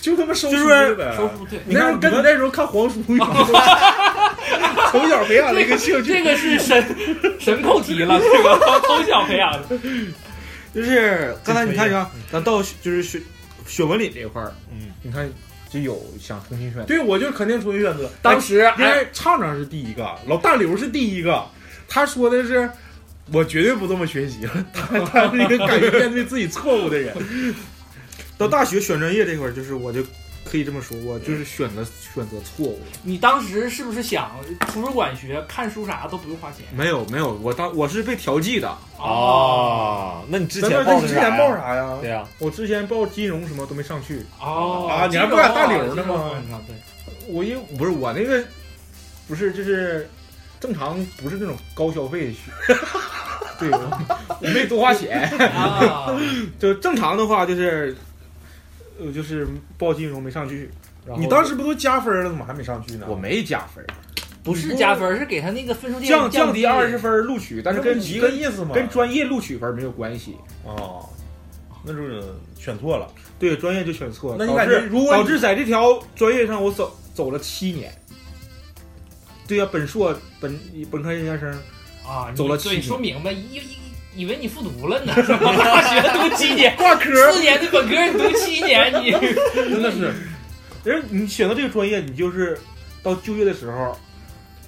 [0.00, 1.16] 就他妈收就是书呗。
[1.16, 1.58] 收书对。
[1.66, 3.28] 你那跟你那时候看黄书一样，
[4.92, 6.12] 从小培养了一个兴趣。
[6.12, 6.84] 这个是神
[7.40, 9.78] 神扣题了，这个从小培养的。
[10.72, 13.20] 就是刚才你看啊，咱到就是学
[13.66, 15.28] 学文理这一块儿，嗯，你看
[15.68, 18.08] 就有想重新选的，对，我就肯定重新选择。
[18.22, 21.44] 当时因哎，为畅畅是第一个，老大刘是第一个，
[21.88, 22.70] 他说的是。
[23.32, 27.14] 我绝对不这么学习了， 他他是一个敢于面对自己错误的人。
[28.36, 30.02] 到大学选专业这块儿，就是我就
[30.44, 32.80] 可以这么说，我就是选择选择错误。
[33.04, 34.32] 你当时是不是想
[34.72, 36.66] 图书馆学看书啥都不用花钱？
[36.76, 38.68] 没有没有，我当我是被调剂的，
[38.98, 41.48] 哦，那你之前报之前报？
[41.56, 41.98] 啥呀？
[42.00, 46.32] 对呀，我之前报金融什么都没上去，哦啊你还不敢大流呢吗
[46.66, 46.74] 对，
[47.28, 48.42] 我因为不是我那个
[49.28, 50.10] 不是就是
[50.62, 52.38] 正常不是那种高消费的学，
[53.58, 56.16] 对，我我没多花钱，啊，
[56.56, 57.96] 就正常的话就是
[59.00, 60.70] 呃就是报金融没上去，
[61.04, 63.06] 然后你当时不都加分了，怎么还没上去呢？
[63.08, 63.84] 我没加分，
[64.44, 68.72] 不是加分，是给他那个分数线降降降低二十分录取，但是跟一个跟意思嘛。
[68.72, 70.36] 跟专业录取分没有关系。
[70.64, 71.04] 哦，
[71.84, 72.22] 那就是
[72.56, 73.10] 选错了。
[73.40, 77.92] 对，专业就选错了，那你感觉导致如果你导致在这条专业上我走走了七年。
[79.52, 80.58] 对呀、本硕本
[80.90, 81.52] 本科研究生，
[82.06, 85.52] 啊，走了七对，年说明白，以以以为你复读了呢，是吧？
[85.54, 89.10] 大学读七年，挂科四年的本科你读七年，你
[89.54, 90.10] 真的是，
[90.84, 92.58] 人你选择这个专业，你就是
[93.02, 93.94] 到就业的时候，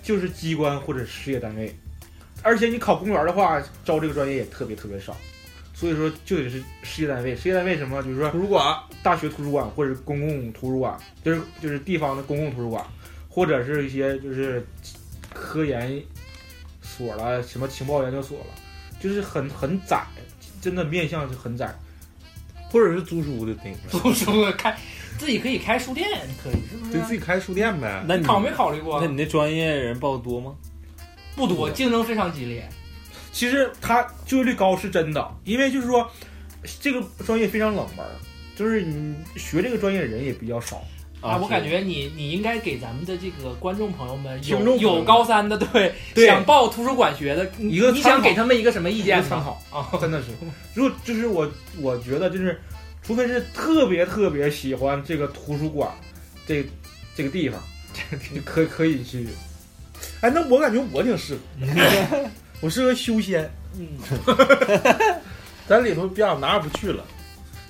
[0.03, 1.75] 就是机关或者事业单位，
[2.43, 5.17] 而且你考公务员的话，招这个专业也特别特别少，
[5.73, 7.35] 所以说就得是事业单位。
[7.35, 8.03] 事业单位什么？
[8.03, 10.95] 比如说图书馆，大学图书馆或者公共图书馆，
[11.25, 12.85] 就是就是地方的公共图书馆，
[13.35, 14.65] 或者是一些就是
[15.33, 16.01] 科研
[16.81, 18.47] 所了，什么情报研究所了，
[19.01, 20.07] 就是很很窄，
[20.61, 21.75] 真的面向就很窄。
[22.71, 24.77] 或者是租书的那个，租书开
[25.19, 26.09] 自己可以开书店，
[26.43, 27.07] 可以是不对是？
[27.07, 28.05] 自己开书店呗。
[28.07, 29.07] 那你考没考虑过那？
[29.09, 30.55] 你那专业人报多吗？
[31.35, 32.69] 不多，竞争非常激烈。
[33.33, 36.09] 其实它就业率高是真的，因为就是说
[36.81, 38.07] 这个专业非常冷门，
[38.57, 40.83] 就是你学这个专业的人也比较少。
[41.25, 46.27] 啊，我感觉你你应该给咱们的这个观众朋友们有有高三的，对，对。
[46.27, 49.23] 想报图书馆学的，你一个你想给他们一个什么意见？
[49.25, 49.59] 参考。
[49.71, 50.29] 啊， 真的是。
[50.75, 52.61] 如果就是我，我觉得就是，
[53.03, 55.91] 除非是特别特别喜欢这个图书馆，
[56.47, 56.63] 这
[57.17, 57.59] 这个地方，
[58.35, 59.27] 就可可以去。
[60.21, 63.51] 哎，那我感觉我挺适合， 我适合修仙。
[63.79, 63.89] 嗯，
[65.67, 67.03] 咱里头别哪儿也不去了。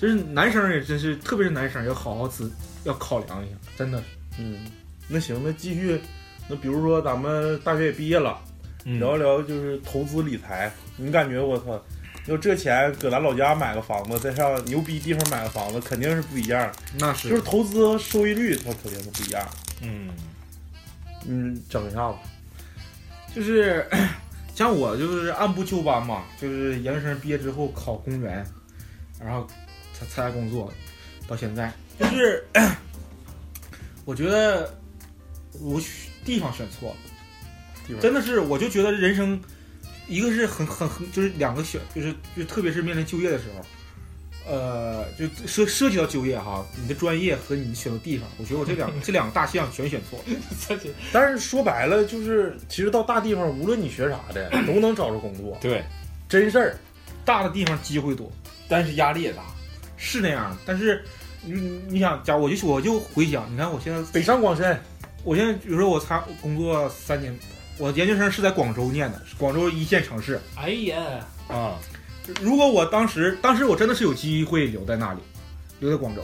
[0.01, 2.51] 就是男生也真是，特别是男生要好好思，
[2.85, 4.05] 要考量一下，真的是。
[4.39, 4.67] 嗯，
[5.09, 6.01] 那行，那继续。
[6.49, 8.39] 那比如说咱们大学也毕业了，
[8.85, 10.71] 嗯聊一聊就是投资理财。
[10.97, 11.83] 你感觉我操，
[12.27, 16.71] 要这钱搁咱老家买个房子，再上牛逼地方买个房子，肯定是不一样。
[16.99, 19.49] 那是就是投资收益率，它肯定是不一样。
[19.83, 20.11] 嗯，
[21.27, 22.19] 嗯，整一下子。
[23.35, 23.87] 就是
[24.55, 28.47] 像我就是按部就班嘛，就是研究生毕业之后考公务员，
[29.19, 29.47] 然后
[29.93, 30.73] 参参加工作，
[31.27, 32.45] 到现在就是
[34.05, 34.77] 我觉得
[35.61, 36.91] 我选地方选错
[37.89, 39.41] 了，真的是我就觉得人生
[40.09, 43.65] 一个是很很很就是两个选，就是就特别是面临就业的时候。
[44.47, 50.79] 呃，就涉涉及到就业哈，你的专业和你选的地方，我觉得我这两 这两个大项全选错了。
[51.11, 55.83] 但是说白了，就是其实到大地方，无论你学啥的，都能找着工作，对，
[56.29, 56.77] 真事儿。
[57.25, 58.31] 大的地方机会多，
[58.69, 59.43] 但是压力也大。
[59.97, 61.03] 是那样，但是
[61.47, 64.81] 你你想，假如我就我就回想，你看我现在北上广深，
[65.23, 67.37] 我现在比如说我参工作三年，
[67.79, 70.41] 我研究生是在广州念的，广州一线城市。
[70.57, 70.97] 哎呀，
[71.49, 71.75] 啊，
[72.41, 75.21] 如果我当时当时我真的是有机会留在那里，
[75.81, 76.23] 留在广州。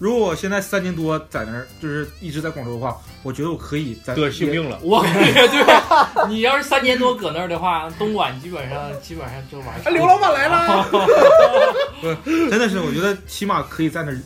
[0.00, 4.78] 如果我现在三年多在那儿，就是一直在广州的话，我觉得我可以在得性病了。
[4.80, 9.92] 我感觉对，你要是三年多搁那儿的话，东莞基本上基本上就完事儿。
[9.92, 10.86] 刘老板来了，
[12.48, 14.18] 真的是我觉得起码可以在那儿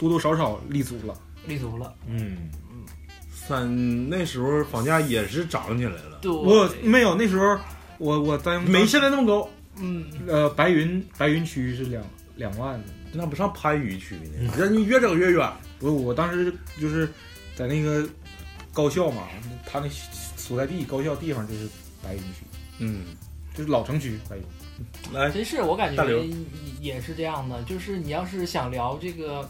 [0.00, 1.14] 多多少少立足了。
[1.46, 1.94] 立足了。
[2.08, 2.84] 嗯嗯，
[3.30, 7.56] 三那时候房价也是涨起来了，对，我没有那时候
[7.98, 9.48] 我我在没现在那么高。
[9.76, 12.02] 嗯，呃白云白云区是两
[12.34, 12.82] 两万。
[13.12, 14.52] 那不上番禺区呢？
[14.56, 15.52] 人家越整越远。
[15.80, 17.08] 不，我当时就是
[17.56, 18.08] 在那个
[18.72, 19.24] 高校嘛，
[19.66, 19.88] 他那
[20.36, 21.68] 所在地高校地方就是
[22.04, 22.46] 白云区，
[22.78, 23.06] 嗯，
[23.52, 24.44] 就是老城区白云。
[25.12, 26.24] 来，真是我感觉
[26.80, 29.48] 也是这样的，就是你要是想聊这个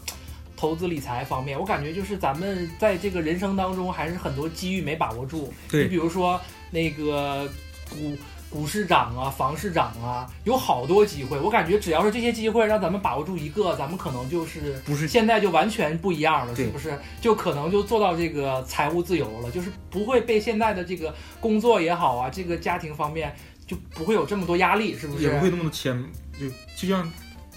[0.61, 5.51] 投资理财方面，我感觉就是咱们在这个人生当中还是很多机遇没把握住。
[5.67, 7.49] 对你比如说那个
[7.89, 8.15] 股
[8.47, 11.39] 股市涨啊，房市涨啊，有好多机会。
[11.39, 16.95] 我感觉只要是这些机会让咱们把握住一个，咱们可能就是不是现在就完全不一样了，是不是？
[17.19, 25.23] 就可能就做到这个财务自由了，就是不会被现在的这个工作也好啊，这个家庭方面就不会有这么多压力，是不是？
[25.23, 25.99] 也不会那么多牵，
[26.39, 26.47] 就
[26.77, 27.11] 就像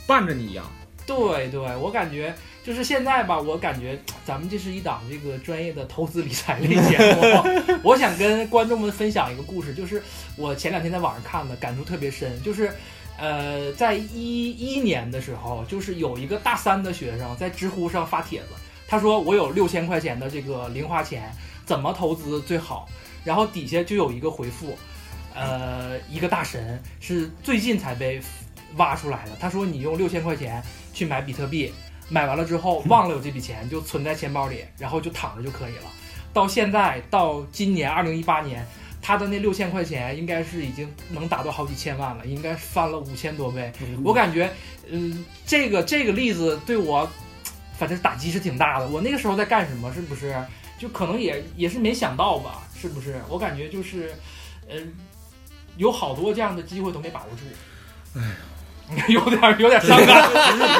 [0.06, 0.64] 伴着你一样。
[1.06, 7.76] 对对，我感觉就是现在吧，我感觉咱们这是一档这个专业的投资理财类节目。
[7.84, 10.02] 我想跟观众们分享一个故事，就是
[10.34, 12.42] 我前两天在网上看的，感触特别深。
[12.42, 12.72] 就是，
[13.18, 18.54] 呃，在一一年的时候，就是有一个大三的学生在知乎上发帖子，
[18.88, 21.30] 他说我有六千块钱的这个零花钱，
[21.66, 22.88] 怎么投资最好？
[23.24, 24.74] 然后底下就有一个回复，
[25.34, 28.22] 呃，一个大神是最近才被
[28.76, 29.32] 挖出来的。
[29.38, 30.62] 他说你用六千块钱
[30.94, 31.70] 去买比特币，
[32.08, 35.90] 买完了之后忘了有这笔钱，就存在钱包里，然后就躺着就可以了。
[36.32, 38.66] 到现在到今年二零一八年，
[39.00, 43.72] 他的那六千块钱应该是已经能达到好几千万了，应该翻了五千多倍。
[44.02, 44.50] 我感觉，
[44.90, 47.08] 嗯，这个这个例子对我，
[47.78, 48.88] 反正打击是挺大的。
[48.88, 49.92] 我那个时候在干什么？
[49.94, 50.34] 是不是？
[50.76, 52.64] 就可能也也是没想到吧？
[52.76, 53.20] 是不是？
[53.28, 54.12] 我感觉就是，
[54.68, 54.92] 嗯、
[55.76, 58.18] 有好多这样的机会都没把握住。
[58.18, 58.34] 哎，
[59.08, 60.30] 有点有点伤感，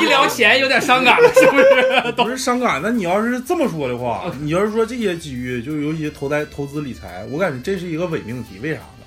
[0.01, 2.13] 一聊钱有点伤感了，是不是？
[2.23, 2.81] 不是伤感。
[2.83, 8.59] 那你要是这么说的话，你要是说这些机遇，就尤其投资投资理财，我感觉这是一个伪命题。
[8.63, 9.05] 为啥呢？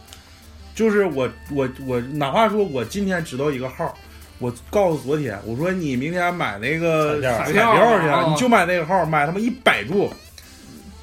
[0.75, 3.95] 就是我我我，哪怕说我今天知道一个号，
[4.39, 10.11] 我告诉昨天，我说你明天买那个彩票彩票去，啊你就买那个号，买他妈一百注，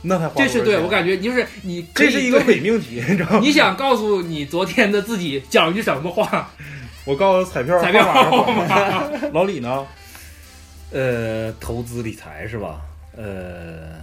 [0.03, 3.41] 那才花这是对我感觉就是你这是一个伪命题，你知道吗？
[3.41, 6.51] 你想告诉你昨天的自己讲一句什么话？
[7.05, 9.87] 我告诉彩票彩票号码 老李呢？
[10.91, 12.81] 呃，投资理财是吧？
[13.17, 14.01] 呃，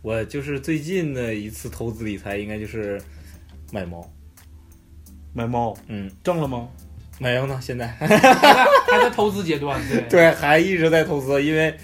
[0.00, 3.00] 我就是最近的一次投资理财，应该就是
[3.72, 4.08] 买猫。
[5.34, 6.68] 买猫嗯，挣了吗？
[7.18, 11.74] 没有呢，现在还在还在投资阶段，对对还一直在投资，因为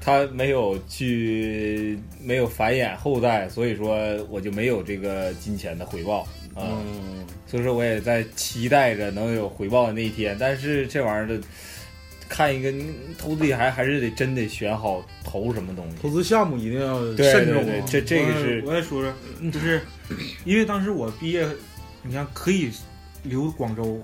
[0.00, 3.96] 它没有去没有繁衍后代，所以说
[4.28, 6.78] 我就没有这个金钱的回报啊。
[6.84, 11.40] 嗯，所以说我也在期待着能有回报的那一天，但是这玩意儿的。
[12.32, 12.72] 看一个
[13.18, 15.96] 投资理财还是得真得选好投什么东西。
[16.00, 17.64] 投资项目一定要慎重啊。
[17.64, 19.12] 对对这这个是我也说说，
[19.50, 19.80] 就是
[20.44, 21.44] 因为当时我毕业，
[22.04, 22.70] 你看可以
[23.24, 24.00] 留广州，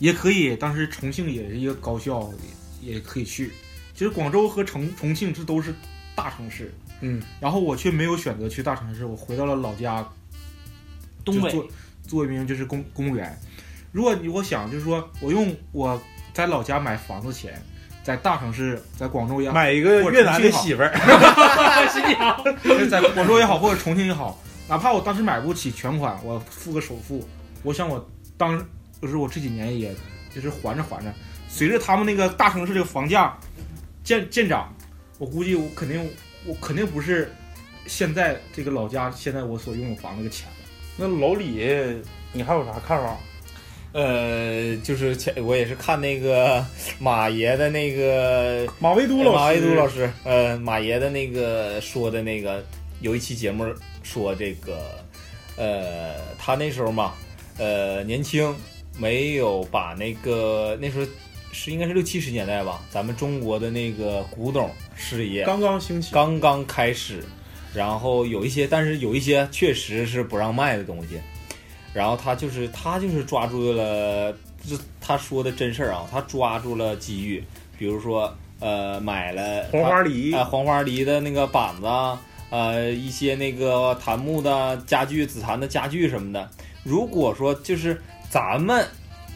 [0.00, 2.30] 也可以，当时重庆也是一个高校，
[2.82, 3.50] 也也可以去。
[3.94, 5.72] 其实广州和重重庆这都是
[6.14, 6.70] 大城市，
[7.00, 10.06] 嗯，然后我却没有选择去大城市，我回到了老家，
[11.30, 11.68] 东北就做
[12.06, 13.38] 做一名就是公公务员。
[13.92, 16.00] 如果你我想就是说我用我
[16.32, 17.60] 在老家买房子钱，
[18.04, 27.26] 在大城市，在广州也好，买一个越南的媳妇儿，新娘，就是在广州也好，或者重庆也好，哪怕我当时买不起全款，我付个首付，
[27.62, 28.58] 我想我当
[29.02, 29.94] 就是我这几年也
[30.34, 31.12] 就是还着还着，
[31.48, 33.36] 随着他们那个大城市这个房价
[34.04, 34.72] 见见涨，
[35.18, 36.08] 我估计我肯定
[36.46, 37.30] 我肯定不是
[37.86, 40.54] 现在这个老家现在我所拥有房子的钱了。
[40.96, 41.66] 那老李，
[42.32, 43.16] 你还有啥看法？
[43.92, 46.64] 呃，就是前我也是看那个
[47.00, 52.64] 马爷的那个马未都老师，马未都老师，呃，马爷的那个说的那个
[53.00, 53.66] 有一期节目
[54.04, 55.04] 说这个，
[55.56, 57.14] 呃，他那时候嘛，
[57.58, 58.54] 呃，年轻，
[58.96, 61.06] 没有把那个那时候
[61.50, 67.24] 是应该是六七十年代吧，咱们中国的那个古董事业刚刚兴起，刚刚开始，
[67.72, 71.20] 然后有一些，但是有一些确实是不让卖的东西，
[71.94, 74.32] 然后他就是他就是抓住了，
[74.68, 77.42] 这他说的真事儿啊，他抓住了机遇，
[77.78, 86.50] 比如说呃买了黄花梨啊、黄花梨的那个板子啊，呃一些那个檀木的家具、紫檀的家具什么的。
[86.82, 88.84] 如果说就是咱们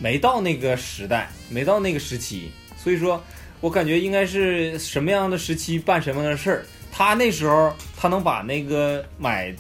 [0.00, 3.22] 没到那个时代，没到那个时期，所以说
[3.60, 6.64] 我感觉应该是什么样的时期办什么样的事儿。
[6.96, 9.52] 他那时候他能把那个买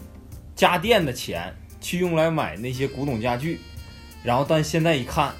[0.54, 3.58] 家电的钱去用来买那些古董家具，
[4.22, 5.32] 然后但现在一看，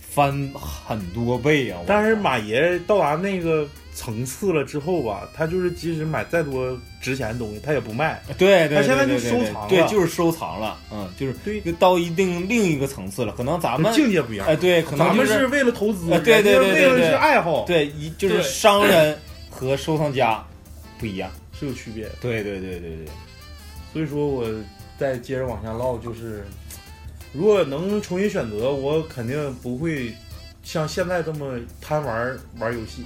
[0.00, 1.80] 翻很多倍啊！
[1.84, 8.22] 但是马爷到达那个层次了之后吧，他就是即使买再多值钱的东西，他也不卖。
[8.38, 13.32] 对对，他现在就对对对收藏了对，就是收藏了，嗯，就是对到一定另一个层次了。
[13.32, 14.46] 可能咱们境界不一样。
[14.46, 19.18] 哎，对，可能咱们是为了投资，呃对对对人家为了对对是爱好，对一就是商人
[19.50, 20.40] 和收藏家
[20.98, 21.30] 不一样。
[21.52, 22.10] 是有区别的。
[22.20, 23.06] 对对对对对，
[23.92, 24.46] 所以说我
[24.98, 26.44] 再接着往下唠，就是
[27.32, 30.12] 如果能重新选择，我肯定不会
[30.62, 33.04] 像现在这么贪玩玩游戏。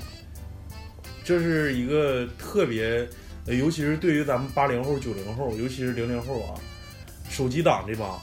[1.24, 3.08] 这是一个特别，
[3.46, 6.54] 呃尤其是对于咱们八零后、九零后，尤其是零零后啊，
[7.30, 8.20] 手机党这帮。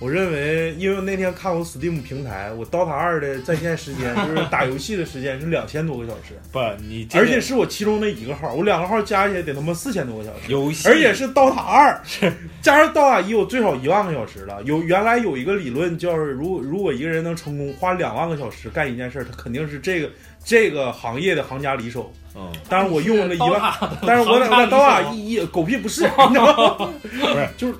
[0.00, 10.52] 我认为，因为我那天看我 Steam 平台，我 DOTA 二的在线时间就是打游戏的时间是两千多个小时， 不，你而且是我其中的一个号，我两个号加起来得他妈四千多个小时。
[10.52, 12.00] 游戏，而且是 DOTA 二，
[12.62, 14.62] 加上 DOTA 一，我最少一万个小时了。
[14.62, 20.08] 有原来有一个理论，叫是如果如果一个人能成功花两万个小时干一件事儿，他肯定是这个
[20.44, 22.12] 这个行业的行家里手。
[22.36, 23.72] 嗯，但是我用了一万，万，
[24.06, 26.88] 但是我在我在刀塔一一狗屁不是，你知道吗？
[27.02, 27.78] 不是，就是你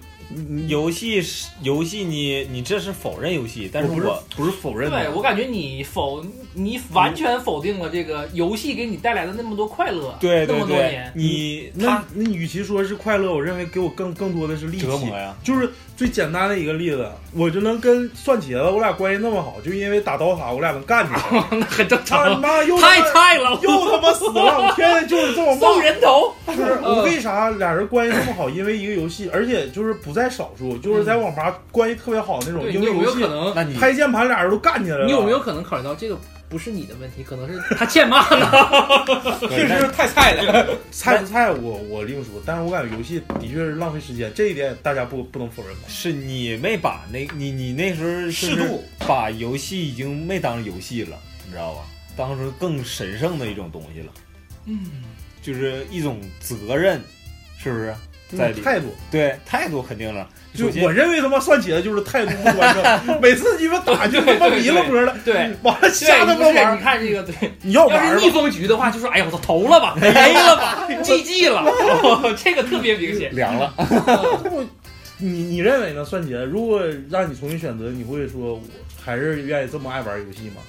[0.66, 15.16] 游戏是游戏你，你这是否认游戏，但是我不是不是否认的，对我感觉你否你完全否定了这个游戏给你带来的那么多快乐，对对那么多对年，，你那他那你与其说是快乐，我认为给我更更多的是力气折磨。
[15.16, 21.20] 呀，就是最简单的一个例子，我就能跟蒜茄子我俩关系那么好，就因为打刀塔我俩能干起来。
[21.58, 24.32] 那很正他常，妈又太菜了，又他妈死了！
[24.32, 25.82] 我天天就是这么送骂。
[25.82, 28.48] 人头，就是我为啥俩人关系这么好？
[28.48, 33.52] 因为一个游戏，而且就是不在少数，就是在网吧关系特别好的那种，对你有没因为游戏有可能？
[33.56, 35.04] 那你拍键盘俩人都干起来了。
[35.04, 36.16] 你有没有可能考虑到这个
[36.48, 38.50] 不是你的问题，可能是他欠骂呢？
[39.50, 40.66] 确实是太菜了。
[40.90, 45.82] 菜不菜我我另说，但是我感觉游戏的确是浪费时间，这一点大家不不能否认吧？
[45.88, 51.82] 是你没把那你你那时候适度把游戏已经没当游戏了，你知道吧？
[52.16, 54.12] 当成更神圣的一种东西了，
[54.64, 55.04] 嗯，
[55.42, 57.00] 就是一种责任，
[57.58, 57.94] 是不是？
[58.36, 60.28] 在里态度，对态度肯定了。
[60.54, 62.74] 就我认为他妈算起来就是态度不端
[63.06, 65.34] 正， 每次鸡巴打就他妈迷了波了，对。
[65.62, 71.60] 完了对，瞎他不是你，看这个，对，你要要玩逆风局的话，就说哎呀，我操，投了吧， 没了吧，GG 了，
[72.02, 73.34] 哦 这个特别明显。
[73.34, 74.66] 凉了，我
[75.18, 76.04] 你你认为呢？
[76.04, 78.62] 算起来，如果让你重新选择，你会说我
[79.04, 80.62] 还是愿意这么爱玩游戏吗？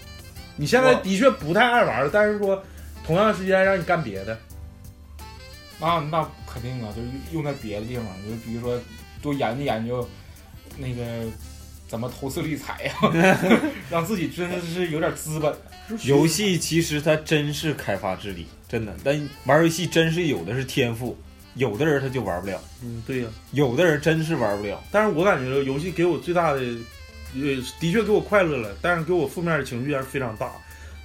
[0.56, 2.62] 你现在的确不太爱玩了，但是说
[3.06, 4.38] 同样时间让你干别的，
[5.80, 8.80] 啊那肯定啊，就是用在别的地方，就比如说
[9.22, 10.08] 多研究研究
[10.78, 11.26] 那个
[11.88, 12.94] 怎么投资理财呀、
[13.90, 15.54] 让自己真的是有点资本。
[16.04, 18.96] 游戏其实它真是开发智力，真的。
[19.04, 21.18] 但玩游戏真是有的是天赋，
[21.56, 24.80] 有的人他就玩不了，嗯，对呀、有的人真是玩不了。
[24.92, 26.60] 但是我感觉游戏给我最大的，
[27.34, 30.52] 呃，的确给我快乐了，但是给我负面的情绪还是非常大。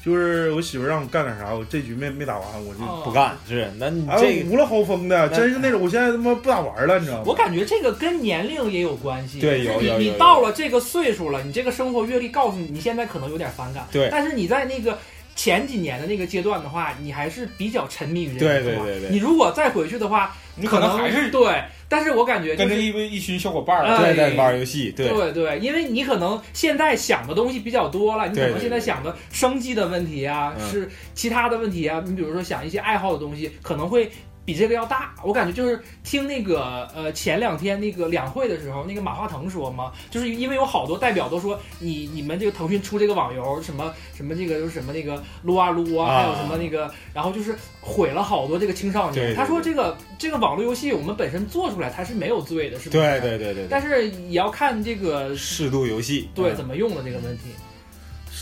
[0.04, 5.80] 就是我媳妇让我干点啥，我这局没没打完，我就哦不干是，那你哎这个无了豪风的，真是那种。
[5.80, 7.24] 我现在他妈不咋玩了，你知道吗？
[7.26, 9.40] 我感觉这个跟年龄也有关系。
[9.40, 13.86] 对有就是你你到了这个岁数了，你这个生活阅历告诉你，你现在可能有点反感。
[13.90, 14.98] 对但是你在那个
[15.34, 21.64] 前几年的那个阶段的话，你还是比较沉迷于这对对对对你如果再回去的话，你可可能还是对，
[21.94, 22.82] 但是我感觉就跟着是。
[22.82, 24.16] 一位一群小伙伴儿，哎对。
[24.16, 25.08] 在玩游戏，对。
[25.08, 30.68] 对对，因为你可能现在想的东西比较多了，你可能现在想的生计的问题啊，嗯。
[30.68, 34.10] 是其他的问题啊，你比如说想一些爱好的东西，可能会
[34.44, 35.14] 比这个要大。
[35.22, 49.14] 我感觉就是听那个呃前两天那个两会的时候，那个马化腾说嘛，就是因为有好多代表都说你你们这个腾讯出这个网游什么什么这个就是什么那个撸啊撸啊，啊还有什么那个，然后就是毁了好多这个青少年。
[49.14, 52.98] 对对他说这个这个网络游戏我们本身做出来它是没有罪的，是不是？
[52.98, 57.44] 对对对对对，但是也要看这个适度游戏，对怎么用的这个问题。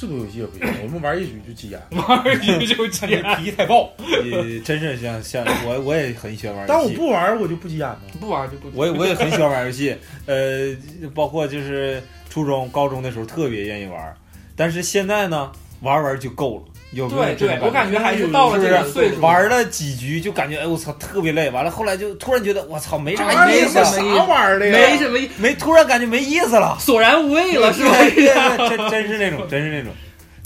[0.03, 1.81] 适度游戏也不行，我们玩一局就急眼。
[2.09, 3.88] 玩一局就急眼 脾气太暴。
[3.99, 8.01] 呃，真是像像我我也很喜欢玩但我游戏，不玩我就不急眼了。
[8.21, 8.69] 不玩就不。
[8.75, 10.77] 我也我也很喜欢玩游戏，呃，
[11.15, 14.12] 包括就是初中、高中的时候特别愿意玩，
[14.57, 24.73] 但是现在呢，玩玩就够了，有没有对这种对，我感觉觉还是到了这个岁数，玩了几局就感觉哎我操特别累，完了后来就突然觉得我操没啥意思了，啥玩意儿的呀？
[24.73, 27.91] 没什么意，没突然感觉没意思了，索然无味了， 是吧？
[27.97, 29.93] 对对对，真真是那种，真是那种，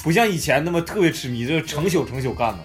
[0.02, 2.58] 不像以前那么特别痴迷，就是成宿成宿干的。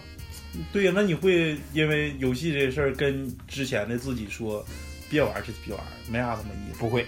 [0.71, 4.63] 对呀，那你会因为游戏这事儿跟之前的自己说，
[5.09, 6.77] 别玩就别玩，没啥他妈意思。
[6.77, 7.05] 不会，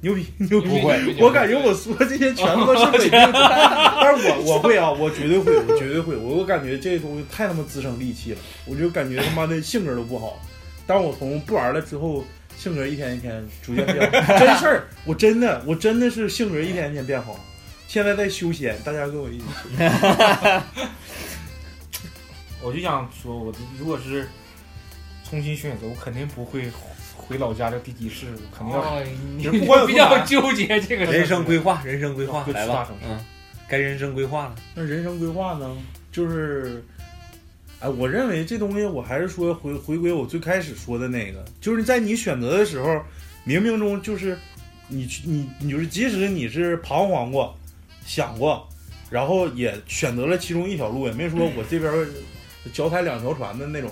[0.00, 0.68] 牛逼牛逼！
[0.68, 6.16] 不会我感觉我说这些全部都是伪命题， 但是我我会啊，我绝对会， 我绝对会。
[6.16, 10.40] 我我感觉这东西太他妈滋生戾气了，我就感觉他妈的性格都不好。
[10.86, 12.24] 但我从不玩了之后，
[12.56, 17.38] 性格一天一天逐渐变好， 真事儿，我真的我真的是性格一天一天变好。
[17.86, 19.44] 现在在修仙，大家跟我一起
[19.78, 19.84] 修。
[22.62, 24.28] 我就想说，我如果是
[25.28, 26.70] 重新选择，我肯定不会
[27.18, 29.02] 回老家的地级市，肯定要哦，
[29.36, 33.22] 你不管比较纠结这个人生规划，人生规划来吧嗯，
[33.68, 34.54] 该人生规划了。
[34.74, 35.76] 那人生规划呢？
[36.10, 36.82] 就是，
[37.80, 42.88] 哎，我认为这东西，我还是说回回归我最开始说的那个，就是在你选择的时候，
[43.46, 44.38] 冥冥中就是
[44.88, 47.54] 你去你你就是，即使你是彷徨过、
[48.06, 48.66] 想过，
[49.10, 52.06] 然后也选择了其中一条路，也没说我这边儿
[52.72, 53.90] 脚踩两条船的那种。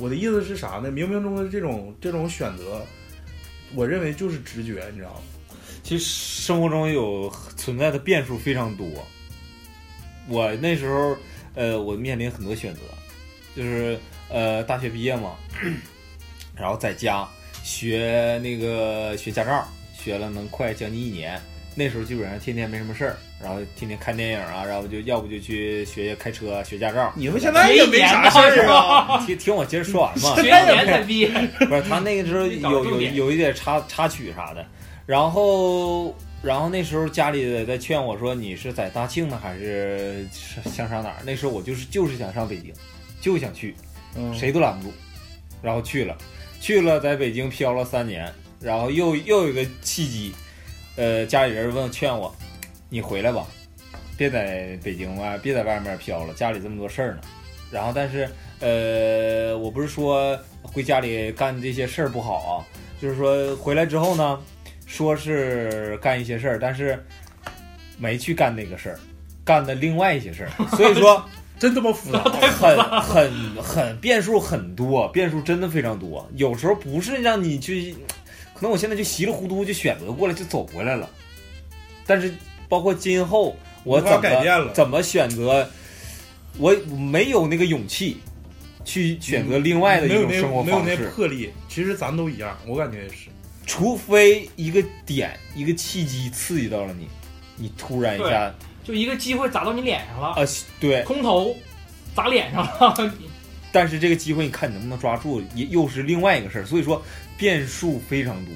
[0.00, 0.90] 我的意思是啥呢？
[0.90, 2.84] 冥冥中的这种这种选择，
[3.74, 5.20] 我认为就是直觉，你知道吗？
[5.82, 8.86] 其实生活中有存在的变数非常多。
[10.26, 11.16] 我那时候，
[11.54, 12.80] 呃，我面临很多选择，
[13.54, 13.98] 就是
[14.30, 15.36] 呃，大学毕业嘛，
[16.56, 17.28] 然后在家
[17.62, 21.40] 学那个学驾照，学了能快将近一年。
[21.74, 27.12] 那时候基本上天天没什么事儿，然后天天看电影啊，然后就要不就去学学开车、学驾照。
[27.16, 29.24] 你们现在也没啥事儿啊。
[29.26, 30.34] 听听我接着说完嘛。
[30.36, 31.28] 学一年才毕业，
[31.66, 34.64] 不是他那个时候有有有一点插插曲啥的，
[35.06, 40.26] 然后然后那时候家里在劝我说你是在大庆呢还是
[40.66, 41.16] 想上哪儿？
[41.24, 42.72] 那时候我就是就是想上北京，
[43.20, 43.74] 就想去，
[44.16, 44.94] 嗯谁都拦不住，
[45.62, 46.16] 然后去了，
[46.60, 48.30] 去了在北京漂了三年，
[48.60, 50.34] 然后又又有一个契机，
[50.96, 52.34] 呃，家里人问劝我，
[52.90, 53.46] 你回来吧，
[54.18, 57.20] 别在北京外，别在外面飘了，家里这么多事儿呢。
[57.70, 58.28] 然后但是
[58.58, 62.52] 呃，我不是说回家里干这些事儿不好啊，
[63.00, 64.38] 就是说回来之后呢，
[64.86, 67.02] 说是干一些事儿，但是
[67.96, 69.00] 没去干那个事儿，
[69.44, 71.24] 干的另外一些事儿，所以说。
[71.60, 72.24] 真他妈复杂。
[72.24, 76.26] 很很很变数很多，变数真的非常多。
[76.34, 77.92] 有时候不是让你去，
[78.54, 81.06] 可能我现在就稀里糊涂就选择过来就走回来了，
[82.06, 82.32] 但是
[82.70, 83.54] 包括今后
[83.84, 85.68] 我怎改变了么怎么选择，
[86.56, 88.18] 我没有那个勇气
[88.84, 93.28] 去选择另外的一种生活没有那方式，魄力，其实咱都一样，我感觉也是。
[93.66, 97.08] 除非一个点一个契机刺激到了你，
[97.56, 98.52] 你突然一下
[98.82, 100.48] 就一个机会砸到你脸上了，啊
[100.80, 101.54] 对，空投
[102.14, 103.12] 砸脸上了，
[103.72, 106.64] 但是这个机会你看你能不能抓住，也又是另外一个事儿。
[106.64, 107.00] 所以说
[107.36, 108.54] 变数非常多。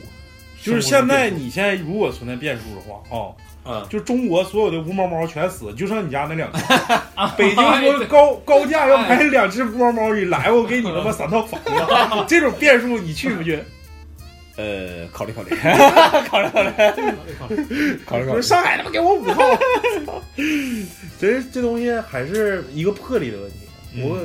[0.61, 3.31] 就是现在，你现在如果存在变数的话，啊、
[3.67, 6.59] 嗯，就中国所有的无毛猫全死，就剩你家那两只。
[7.37, 11.71] 北京说高 高价要买两只无毛猫，你来我给你他妈三套房子，
[12.29, 13.59] 这种变数你去不去？
[14.57, 15.51] 呃，考虑考虑，
[16.29, 16.71] 考虑考虑，
[18.07, 18.31] 考虑考虑。
[18.31, 19.43] 说上海他妈给我五套，
[21.19, 23.64] 这这东西还是一个魄力的问题。
[23.97, 24.19] 我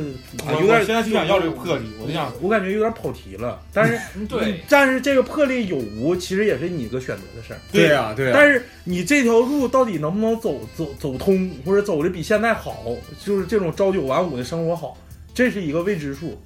[0.48, 7.60] 我有点现在就想要这个魄力，我就想我感觉有点跑题了，但是对，但是这个魄力有无，其实也是你一个选择的事儿。
[7.72, 12.84] 对呀、对呀、但是你这条路到底能不能走走走通，或者走的比现在好，
[13.24, 14.98] 就是这种朝九晚五的生活好，
[15.34, 16.40] 这是一个未知数。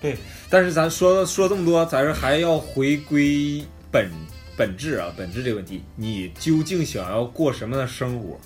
[0.00, 0.16] 对
[0.50, 4.10] 但是咱说说这么多，咱是还要回归本
[4.56, 8.38] 本质啊，本质这个问题，你究竟想要过什么样的生活？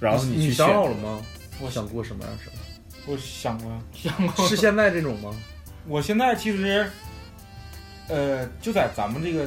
[0.00, 1.20] 然后你去选想好了吗？
[1.60, 4.46] 我我想过什么样生活我想过，想过？
[4.46, 5.34] 是现在这种吗？
[5.88, 6.88] 我现在其实，
[8.08, 9.44] 呃，就在咱们这个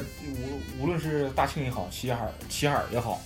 [0.78, 3.20] 无无论是大庆也好，齐齐海齐海也好，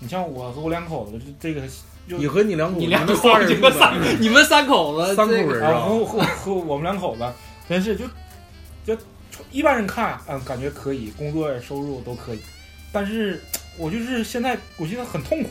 [0.00, 1.62] 你像我和我两口子，这个
[2.08, 7.32] 就你和你两口子，你两们口子，你们三，你们三口子，三口人啊，和和和我们两口子，
[7.68, 8.04] 真是就
[8.84, 9.00] 就
[9.50, 12.40] 一般人看，嗯，感觉可以，工作收入都可以，
[12.92, 13.40] 但是
[13.78, 15.50] 我就是现在，我现在很痛苦，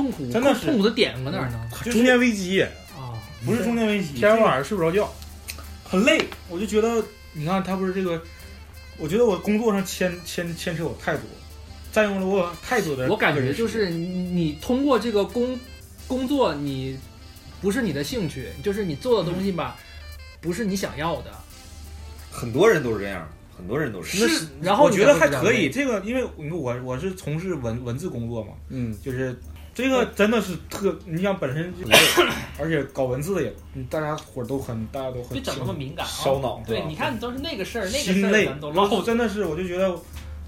[0.00, 0.66] 痛苦，真的是。
[0.66, 1.68] 痛苦的点搁哪儿呢？
[1.84, 3.12] 就中年危机，啊，
[3.44, 5.12] 不是中年危机，天天晚上睡不着觉。
[5.84, 8.22] 很累，我就觉得，你看他不是这个，
[8.96, 11.22] 我觉得我工作上牵牵牵扯我太多，
[11.92, 15.58] 占用了我太多的，我感觉就是你你通过这个工
[16.06, 16.96] 工作，你
[17.60, 19.76] 不是你的兴趣，就是你做的东西吧，
[20.40, 21.32] 不是你想要的，
[22.30, 24.28] 很多人都是这样，很多人都是。
[24.28, 29.36] 是，然后我觉得还可以，这个因为你说我我是从事文文字工作嘛，嗯，就是
[29.74, 31.88] 这个真的是特，你想本身就
[32.58, 38.46] 而且搞文字的也，嗯大家伙都很，大家都很就整那么敏感啊，烧脑对，你看都是那个事儿，那个事儿心累。
[38.46, 39.94] 咱都，唠真的是我就觉得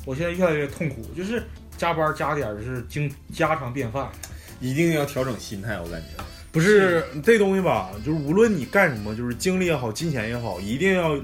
[0.05, 1.43] 我现在越来越痛苦，就是
[1.77, 4.09] 加班加点儿是经家常便饭。
[4.61, 6.23] 一定要调整心态，我感觉。
[6.53, 11.19] 不是这东西吧，就是无论你干什么，就是精力也好，金钱也好，一定要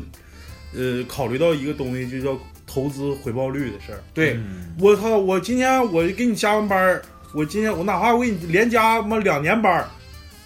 [0.75, 4.01] 呃考虑到一个东西，就叫投资回报率的事儿。
[4.13, 4.75] 对，嗯。
[4.81, 9.89] 我操，我今天我给你加完班儿，我今天我哪怕我给你连加妈两年班儿，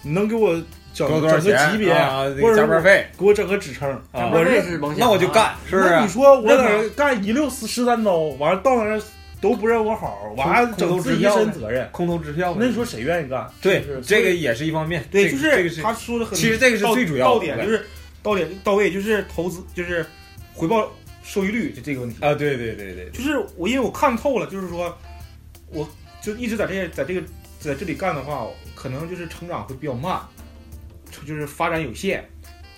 [0.01, 0.53] 你能给我
[0.93, 2.23] 整多多少整个钱级别，啊？
[2.41, 3.89] 或者个加班费，给我整个职称。
[4.11, 5.89] 啊我我这是甭想啊那我就干，是不是？
[5.89, 9.01] 那你说我在那干一溜十十三刀，完了到那儿
[9.41, 11.87] 都不认我好，完还整自己一身责任。
[11.91, 12.55] 空头支票。
[12.59, 13.49] 那你说谁愿意干？
[13.61, 17.85] 对这个也是一方面，对，就是他说的很，其实这个是最主要的到点，就是
[18.21, 20.05] 到点到位，就是投资，就是
[20.53, 20.91] 回报
[21.23, 22.17] 收益率就这个问题。
[22.19, 24.97] 啊，对对对对，就是我因为我看透了，就是说，
[25.69, 25.87] 我
[26.23, 27.21] 就一直在这在这个
[27.59, 30.21] 在这里干的话，可能就是成长会比较慢，
[31.25, 32.23] 就是发展有限。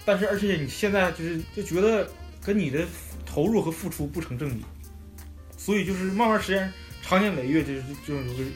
[0.04, 2.08] 但是而且你现在就是就觉得
[2.44, 2.84] 跟你的
[3.26, 4.66] 投入和付出不成正比，
[5.58, 6.72] 所以就是慢慢时间
[7.02, 8.48] 长年累月就是就是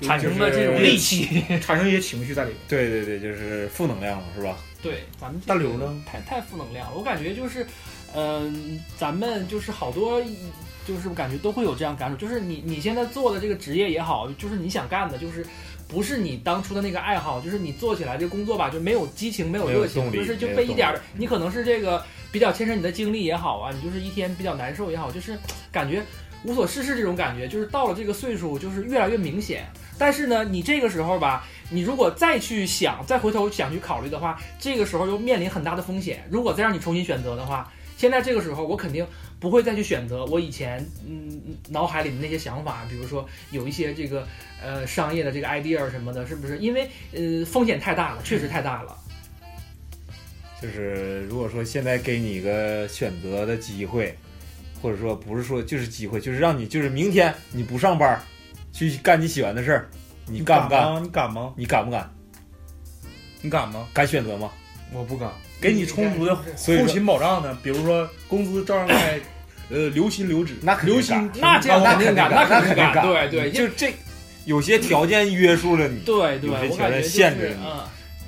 [0.00, 1.44] 产生了这种戾气。
[1.60, 2.58] 产生一些情绪在里面。
[2.66, 4.56] 对对对，就是负能量了，是吧？
[4.82, 6.96] 对，咱们大刘呢太太负能量了。
[6.96, 7.66] 我感觉就是，
[8.14, 10.22] 嗯、咱们就是好多，
[10.86, 15.44] 就是我感觉都会有这样感触，就是你你现在做的这个职业也好，就是你想干的，就是
[15.88, 25.38] 不是你当初的那个爱好，就是你做起来这个工作吧，就没有激情，没有热情，就是就被一点儿，你可能是这个比较牵扯你的精力也好啊，你就是一天比较难受也好，就是
[25.70, 26.02] 感觉
[26.44, 29.66] 无所事事这种感觉，就是到了这个岁数，就是越来越明显。
[29.98, 36.26] 但是呢，你这个时候吧，你如果再去想，再回头想去考虑的话，这个时候又面临很大的风险。
[36.30, 39.06] 如果再让你重新选择的话，现在这个时候我肯定
[39.40, 44.28] 不会再去选择我以前嗯脑海里的那些想法，比如说有一些这个
[44.62, 46.58] 呃商业的这个 idea 什么的，是不是？
[46.58, 48.96] 因为呃风险太大了，确实太大了。
[50.60, 54.14] 就是如果说现在给你一个选择的机会，
[54.82, 58.20] 或者说不是说就是机会，就是让你就是明天你不上班，
[58.70, 59.88] 去干你喜欢的事儿，
[60.26, 61.02] 你干不干？
[61.02, 61.54] 你敢吗？
[61.56, 62.12] 你敢不敢？
[63.40, 63.88] 你敢吗？
[63.94, 64.52] 敢选择吗？
[64.92, 65.30] 我不敢，
[65.60, 67.56] 给你充足的后勤保障呢？
[67.62, 69.20] 比如说工资照样开，
[69.68, 71.40] 呃，留薪留职，那肯定留薪干。
[71.40, 73.92] 那这样那肯定干，那肯定干，对对，就这
[74.46, 77.64] 有些条件约束了你，对对，有些条件限制你。
[77.64, 77.80] 嗯，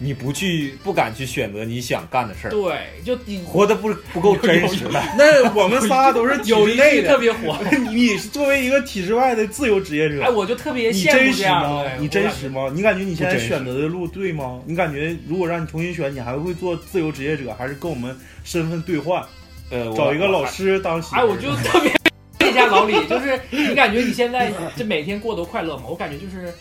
[0.03, 5.03] 你不去不敢去选择你想干的事儿，对，就你活得不不够真实了。
[5.17, 7.57] 那我们仨都是体制内的，句特别火，
[7.91, 11.97] 你是作为一个体制外的自由职业者哎，，我就特别你羡真实慕这样吗的。？
[11.99, 12.71] 你真实吗？
[12.75, 14.61] 你感觉你现在选择的路对吗？
[14.67, 19.23] 你感觉如果让你重新选，你还会做自由职业者，还是跟我们身份兑换，
[19.71, 21.19] 呃，找一个老师当媳妇儿？
[21.21, 21.93] 哎，我就特别
[22.41, 25.85] 问一下老李，就是你感觉你现在这每天过得快乐吗？
[25.89, 26.53] 我感觉就是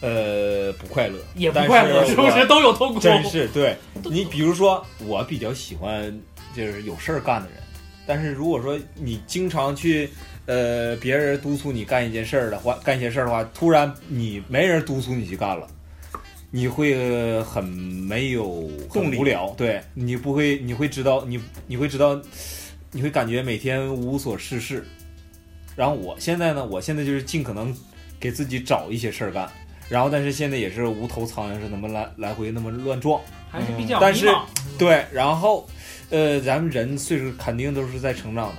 [0.00, 3.00] 呃不快乐，也不快乐，但是是不是都有痛苦？
[3.00, 6.16] 真是对你，比如说，我比较喜欢
[6.54, 7.58] 就是有事儿干的人，
[8.06, 10.08] 但是如果说你经常去，
[10.46, 15.66] 呃，别人督促你干一件事儿的话，干一些事儿的话，突然你没人督促你去干了，
[16.50, 22.20] 你会很没有动力很无聊，对你不会，你会知道，你你会知道，
[22.92, 24.86] 你会感觉每天无所事事。
[25.76, 27.76] 然后我现在呢，我现在就是尽可能
[28.18, 29.50] 给自己找一些事儿干。
[29.88, 33.20] 然后，但是现在也是无头苍蝇似的，那么来来回那么乱撞，
[33.50, 34.44] 还是比较但是迷茫
[34.78, 35.66] 对，然后，
[36.10, 38.58] 呃，咱们人岁数肯定都是在成长的，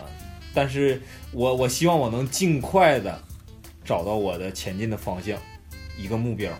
[0.54, 1.02] 但是
[1.32, 3.22] 我我希望我能尽快的
[3.86, 5.38] 找到我的前进的方向，
[5.98, 6.52] 一个目标。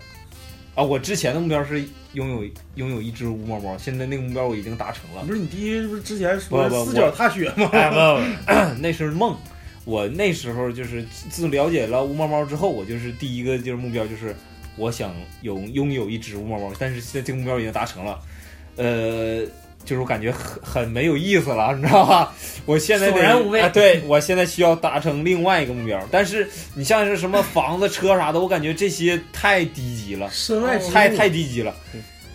[0.76, 5.24] 啊，我之前的目标是拥有拥有一只无毛猫，现在那个目标我已经达成了。
[5.26, 7.70] 不是你第一不是之前说四脚踏雪吗？
[7.74, 7.96] 哎，不
[8.76, 9.36] 不，那是梦。
[9.84, 14.36] 我那时候就是自了解了无毛猫之后，我就是第一个就是目标就是
[14.80, 18.20] 我想有拥有一只无毛猫，但是现在这个目标已经达成了，
[18.78, 19.44] 呃，
[19.84, 22.34] 就是我感觉很很没有意思了，你知道吧？
[22.66, 30.30] 我现在得索然无味啊对我现在需要达成另外一个目标，但是你像是什么房子、车啥的，我感觉这些太低级了。
[30.32, 31.76] 身外太太低级了，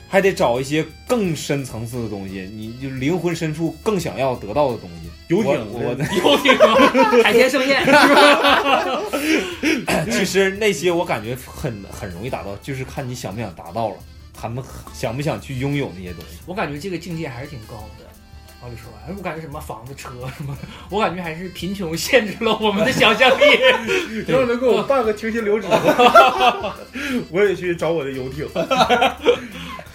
[0.09, 5.04] 还得找一些更深层次的东西，你就灵魂深处更想要得到的东西。
[5.29, 6.55] 游艇我我的游艇、
[7.23, 9.01] 海天盛宴， 是吧？
[10.11, 13.97] 其实那些我感觉很很容易达到，就是看你想不想达到了，
[14.33, 14.63] 他们
[14.93, 16.39] 想不想去拥有那些东西。
[16.47, 18.05] 我感觉这个境界还是挺高的。
[18.63, 20.57] 老李说完，我感觉什么房子、车什么，
[20.91, 23.45] 我感觉还是贫穷限制了我们的想象力。
[24.29, 25.67] 要是能给我办个停薪留职，
[27.31, 28.49] 我也去找我的游艇。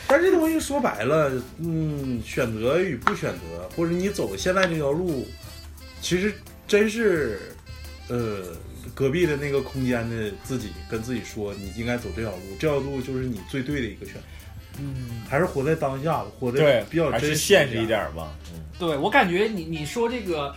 [0.10, 5.28] 但这东西说白了，嗯，选择与不选择，或者你走现在这条路，
[6.02, 6.34] 其实
[6.68, 7.40] 真是，
[8.08, 8.58] 呃，
[8.96, 14.22] 隔壁的那个空间的自己跟自己说，你应该走这条路，这条路就是你最对的一个选择。
[14.80, 17.86] 嗯，还是活在当下，活对比较，真实是现实一一。
[17.86, 18.34] 点吧。
[18.52, 20.56] 嗯对我感觉你你说这个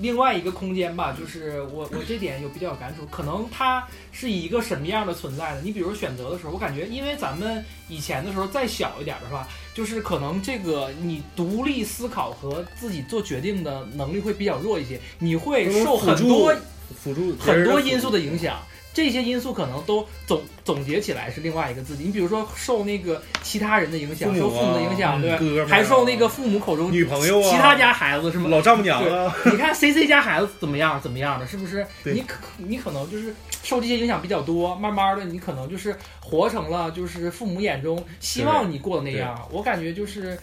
[0.00, 5.60] 另外一个空间吧，就是我我这点有比较有感触，可能它是以一个什么样的存在呢？
[5.62, 16.54] 你比如选择的时候，我感觉因为咱们以前的时候再小一点的话，就是可能这个你独立思考和自己做决定的能力会比较弱一些，你会受很多
[17.02, 18.58] 辅助很多因素的影响。
[18.94, 22.04] 这些因素可能都总总结起来是另外一个自己。
[22.04, 28.48] 你比如说受那个其他人的影响，受父母的影响，啊对，还受那个父母口中女朋友啊其他家孩子是吗？
[28.50, 31.86] 老丈母娘啊，你看 C C 家孩子怎么样怎么样的，是不是？
[32.04, 39.48] 你可你可能就是受这些影响比较多，慢慢的你可能就是活成了就是父母眼中希望你过的那样。
[39.50, 40.38] 我感觉就是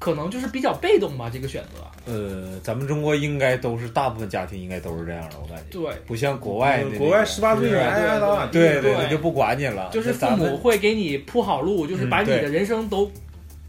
[0.00, 2.12] 可能就是比较被动吧，这个选择。
[2.12, 13.08] 呃，咱们中国应该都是大部分家庭应该都是这样的，我感觉，对，不像国外那国外十八岁是吧爱爱咋咋地，对对对就不管你了，就是父母会给你铺好路，就是把你的人生都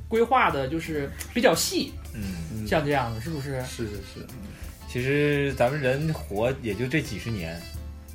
[0.08, 2.22] 规划的，就是比较细，嗯，
[2.54, 3.62] 嗯像这样的，是不是？
[3.64, 4.26] 是是是，
[4.88, 7.62] 其实咱们人活也就这几十年，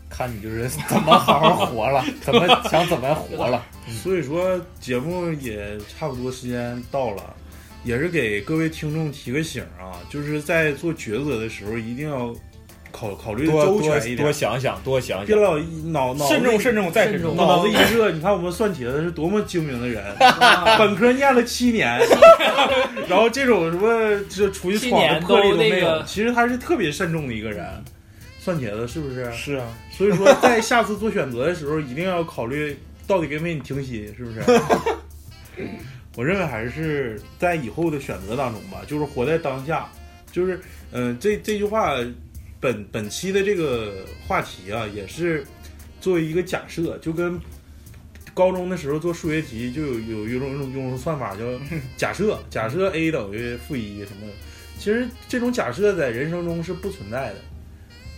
[0.09, 3.63] 看你就是 怎么好好活了， 怎么想怎么活了。
[4.03, 7.37] 所以说节目也差不多时间到了，
[7.87, 12.35] 也是给各位听众提个醒啊，就是在做抉择的时候一定要
[12.91, 17.37] 考考虑周全一点多，想想，多想想，别老脑脑慎重慎重再慎重。
[17.37, 20.03] 脑子一热，你看我们算茄子是多么精明的人，
[20.77, 22.01] 本科念了七年，
[23.09, 26.03] 然后这种什么这出去闯的魄力都没有。
[26.03, 27.65] 其实他是特别慎重的一个人，
[28.41, 29.31] 算茄子是不是？
[29.33, 32.77] 是啊，所以说在下次做选择的时候，一定要考虑
[33.07, 34.41] 到底给没给你停薪，是不是？
[36.17, 39.87] 我认为还是在以后的选择当中吧，就是活在当下，
[40.33, 40.59] 就是
[40.91, 41.95] 嗯、呃这这句话
[42.59, 43.93] 本本期的这个
[44.27, 45.47] 话题啊，也是
[46.01, 47.39] 作为一个假设，就跟
[48.33, 51.45] 高中的时候做数学题就有有一种一种用种算法叫
[51.97, 54.33] 假设，假设 a 等于负一什么的。
[54.79, 57.37] 其实这种假设在人生中是不存在的，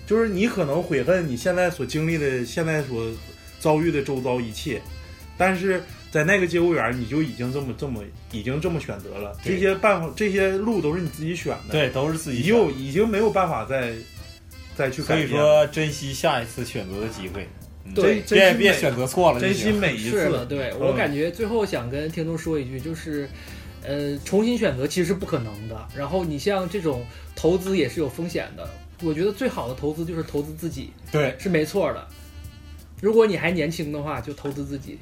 [0.06, 3.10] 就是你可能悔恨你现在所经历的、现在所
[3.60, 4.80] 遭遇的周遭一切，
[5.36, 8.02] 但是在那个节骨眼儿，你就已经这么这么
[8.32, 13.92] 已经这么选择了，这些办法、这些路都是你自己选的，，对，都是自己已选经已经没有办法再
[14.76, 15.38] 再去所以改变。
[15.40, 15.64] 了。
[15.64, 17.46] 说珍惜下一次选择的机会，
[17.84, 20.80] 嗯对别珍惜每别选择错了珍，惜每一是的，次，对嗯。
[20.80, 23.28] 我感觉最后想跟听众说一句，就是，
[23.82, 25.88] 呃，重新选择其实是不可能的。
[25.94, 27.04] 然后你像这种
[27.36, 28.68] 投资也是有风险的，
[29.02, 32.06] 我觉得最好的投资就是投资自己，对，是没错的。
[33.00, 34.98] 如果你还年轻的话，就投资自己，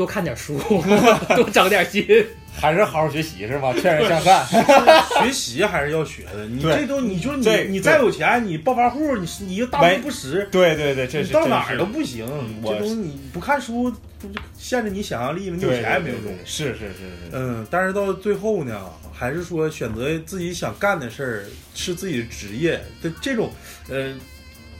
[0.00, 0.58] 多看点书，
[1.36, 2.06] 多长点心。
[2.52, 3.72] 还是好好学习是吗？
[3.74, 4.46] 劝人向善，
[5.22, 6.46] 学习还是要学的。
[6.46, 12.26] 你这都你就你你再有钱，你暴发户，你你一个大没门不实，对对对，这是你到哪儿都不行。
[12.62, 15.56] 我这东西你不看书，不就限制你想象力吗？
[15.58, 16.32] 你有钱也没有用。
[16.46, 18.80] 是是是是，嗯，但是到最后呢，
[19.12, 21.44] 还是说选择自己想干的事儿，
[21.74, 23.50] 是自己的职业的这种，
[23.90, 24.14] 呃，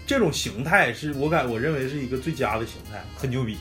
[0.06, 3.00] 这种形态是我感我认为是一个最佳的形态。
[3.16, 3.56] 很牛逼，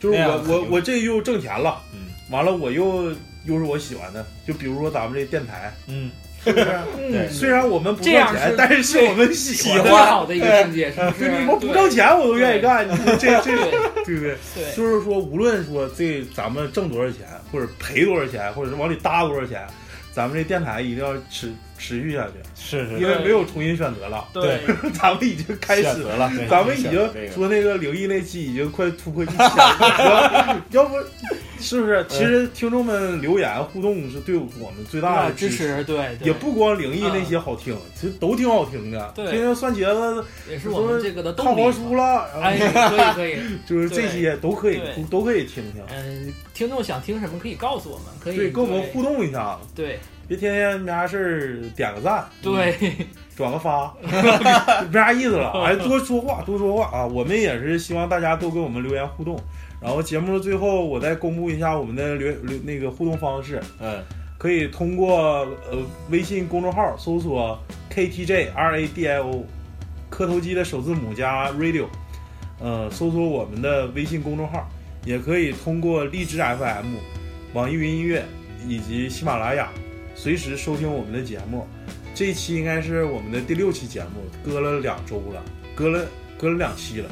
[0.00, 3.10] 就是我我我这又挣钱了，嗯完了我又
[3.44, 6.10] 又是我喜欢的，就比如说咱们这电台，嗯，
[6.44, 6.78] 是不是？
[6.96, 9.90] 嗯，虽然我们不挣钱，但是是我们喜欢最。
[9.92, 11.24] 好的一个境界， 是不？
[11.24, 12.88] 是你们不挣钱，我都愿意干。
[12.88, 14.36] 你说这 这对对不对？
[14.54, 19.66] 对，就是说，无论说这咱们挣多少钱，或者赔多少钱，或者是往里搭多少钱，
[20.12, 24.60] 咱们这电台一定要持持续下去，是是因为没有重新选择了，对，
[24.92, 26.30] 咱们已经开始了。
[26.48, 26.92] 咱们已经
[27.34, 30.94] 说那个灵异那期已经快突破一千了， 要不
[31.58, 32.04] 是不是？
[32.08, 36.26] 其实听众们留言互动是对我们最大的支持，持，对，对。
[36.26, 39.12] 也不光灵异那些好听，其实都挺好听的。
[39.14, 39.26] 对。
[39.30, 41.46] 天天算茄子也是我们这个的看。
[41.54, 45.04] 黄书了，然哎，后可以可以， 就是这些都可以对。
[45.10, 45.82] 都可以听听。
[45.90, 49.98] 嗯，听众想听什么可以告诉我们，可以对，跟我们互动一下，对。
[50.28, 52.24] 别天天没啥事儿点个赞，
[52.54, 52.92] 对
[53.36, 55.50] 转个发， 没啥意思了。
[55.64, 57.06] 哎，多说话，多说话啊！
[57.06, 59.40] 我们也是希望大家多跟我们留言互动。
[59.80, 64.02] 然后节目的最后，我再公布一下我们的留留那个互动方式，嗯，
[64.36, 65.78] 可以通过呃
[66.10, 67.58] 微信公众号搜索
[67.90, 69.46] KTJ R A D I O，
[70.10, 71.86] 磕头机的首字母加 radio，
[72.60, 74.68] 呃，搜索我们的微信公众号，
[75.06, 76.96] 也可以通过荔枝 FM、
[77.54, 78.22] 网易云音乐
[78.68, 79.70] 以及喜马拉雅
[80.14, 81.66] 随时收听我们的节目。
[82.20, 85.42] 这一期应该是我们的第六期节目，隔了两周了，
[85.74, 86.04] 隔了
[86.36, 87.08] 隔了两期了。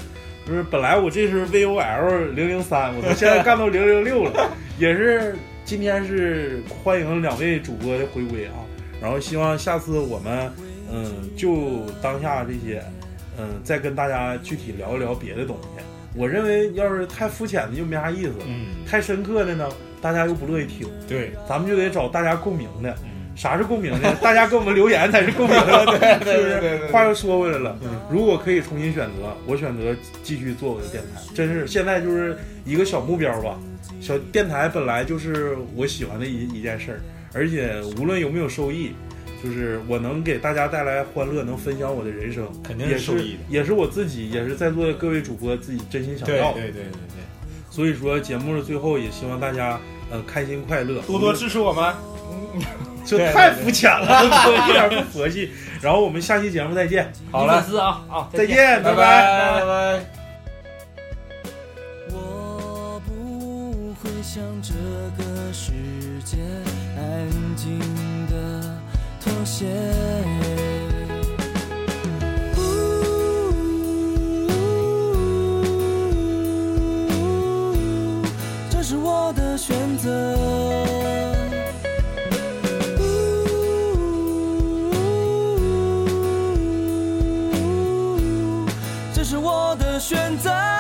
[0.47, 5.35] 就是本来我这是 VOL 零零三，我从现在 干到零零六了，也是
[5.65, 8.53] 今天是欢迎两位主播的回归啊。
[9.01, 10.53] 然后希望下次我们
[10.93, 12.85] 嗯就当下这些
[13.39, 15.83] 嗯再跟大家具体聊一聊别的东西。
[16.15, 19.67] 我认为要是太肤浅的就没啥意思，嗯，太深刻的呢
[20.03, 22.95] 大家又不乐意听，对，咱们就得找大家共鸣的。
[23.05, 23.09] 嗯，
[23.39, 24.17] 啥是共鸣呢？
[24.21, 26.19] 大家给我们留言才是共鸣的， 对对？
[26.25, 31.21] 对对对话又说回来了嗯，如果可以重新选择，我选择继续做我的电台。
[31.33, 33.57] 真是现在就是一个小目标吧。
[34.01, 37.01] 小电台本来就是我喜欢的一一件事儿，
[37.33, 38.93] 而且无论有没有收益，
[39.43, 43.39] 就是我能给大家带来欢乐，能分享我的人生，肯定也是是受益的。
[43.49, 46.55] 也是我自己，也是在座的各位主播自己真心想要的。
[46.55, 47.23] 对对对对，
[47.71, 49.79] 所以说节目的最后也希望大家
[50.11, 51.95] 呃开心快乐，多多支持我们。
[53.05, 54.25] 这太肤浅了，
[54.69, 55.51] 一点不佛系。
[55.81, 60.01] 然后我们下期节目再见，好了粉，丝啊啊，再见，拜拜拜拜拜。
[62.11, 64.75] 我不会想这
[65.17, 65.73] 个世
[66.25, 66.37] 界
[66.97, 67.79] 安静
[68.27, 68.77] 的
[69.23, 69.67] 妥协。
[78.69, 80.68] 这是我的选择。
[89.99, 90.78] 选择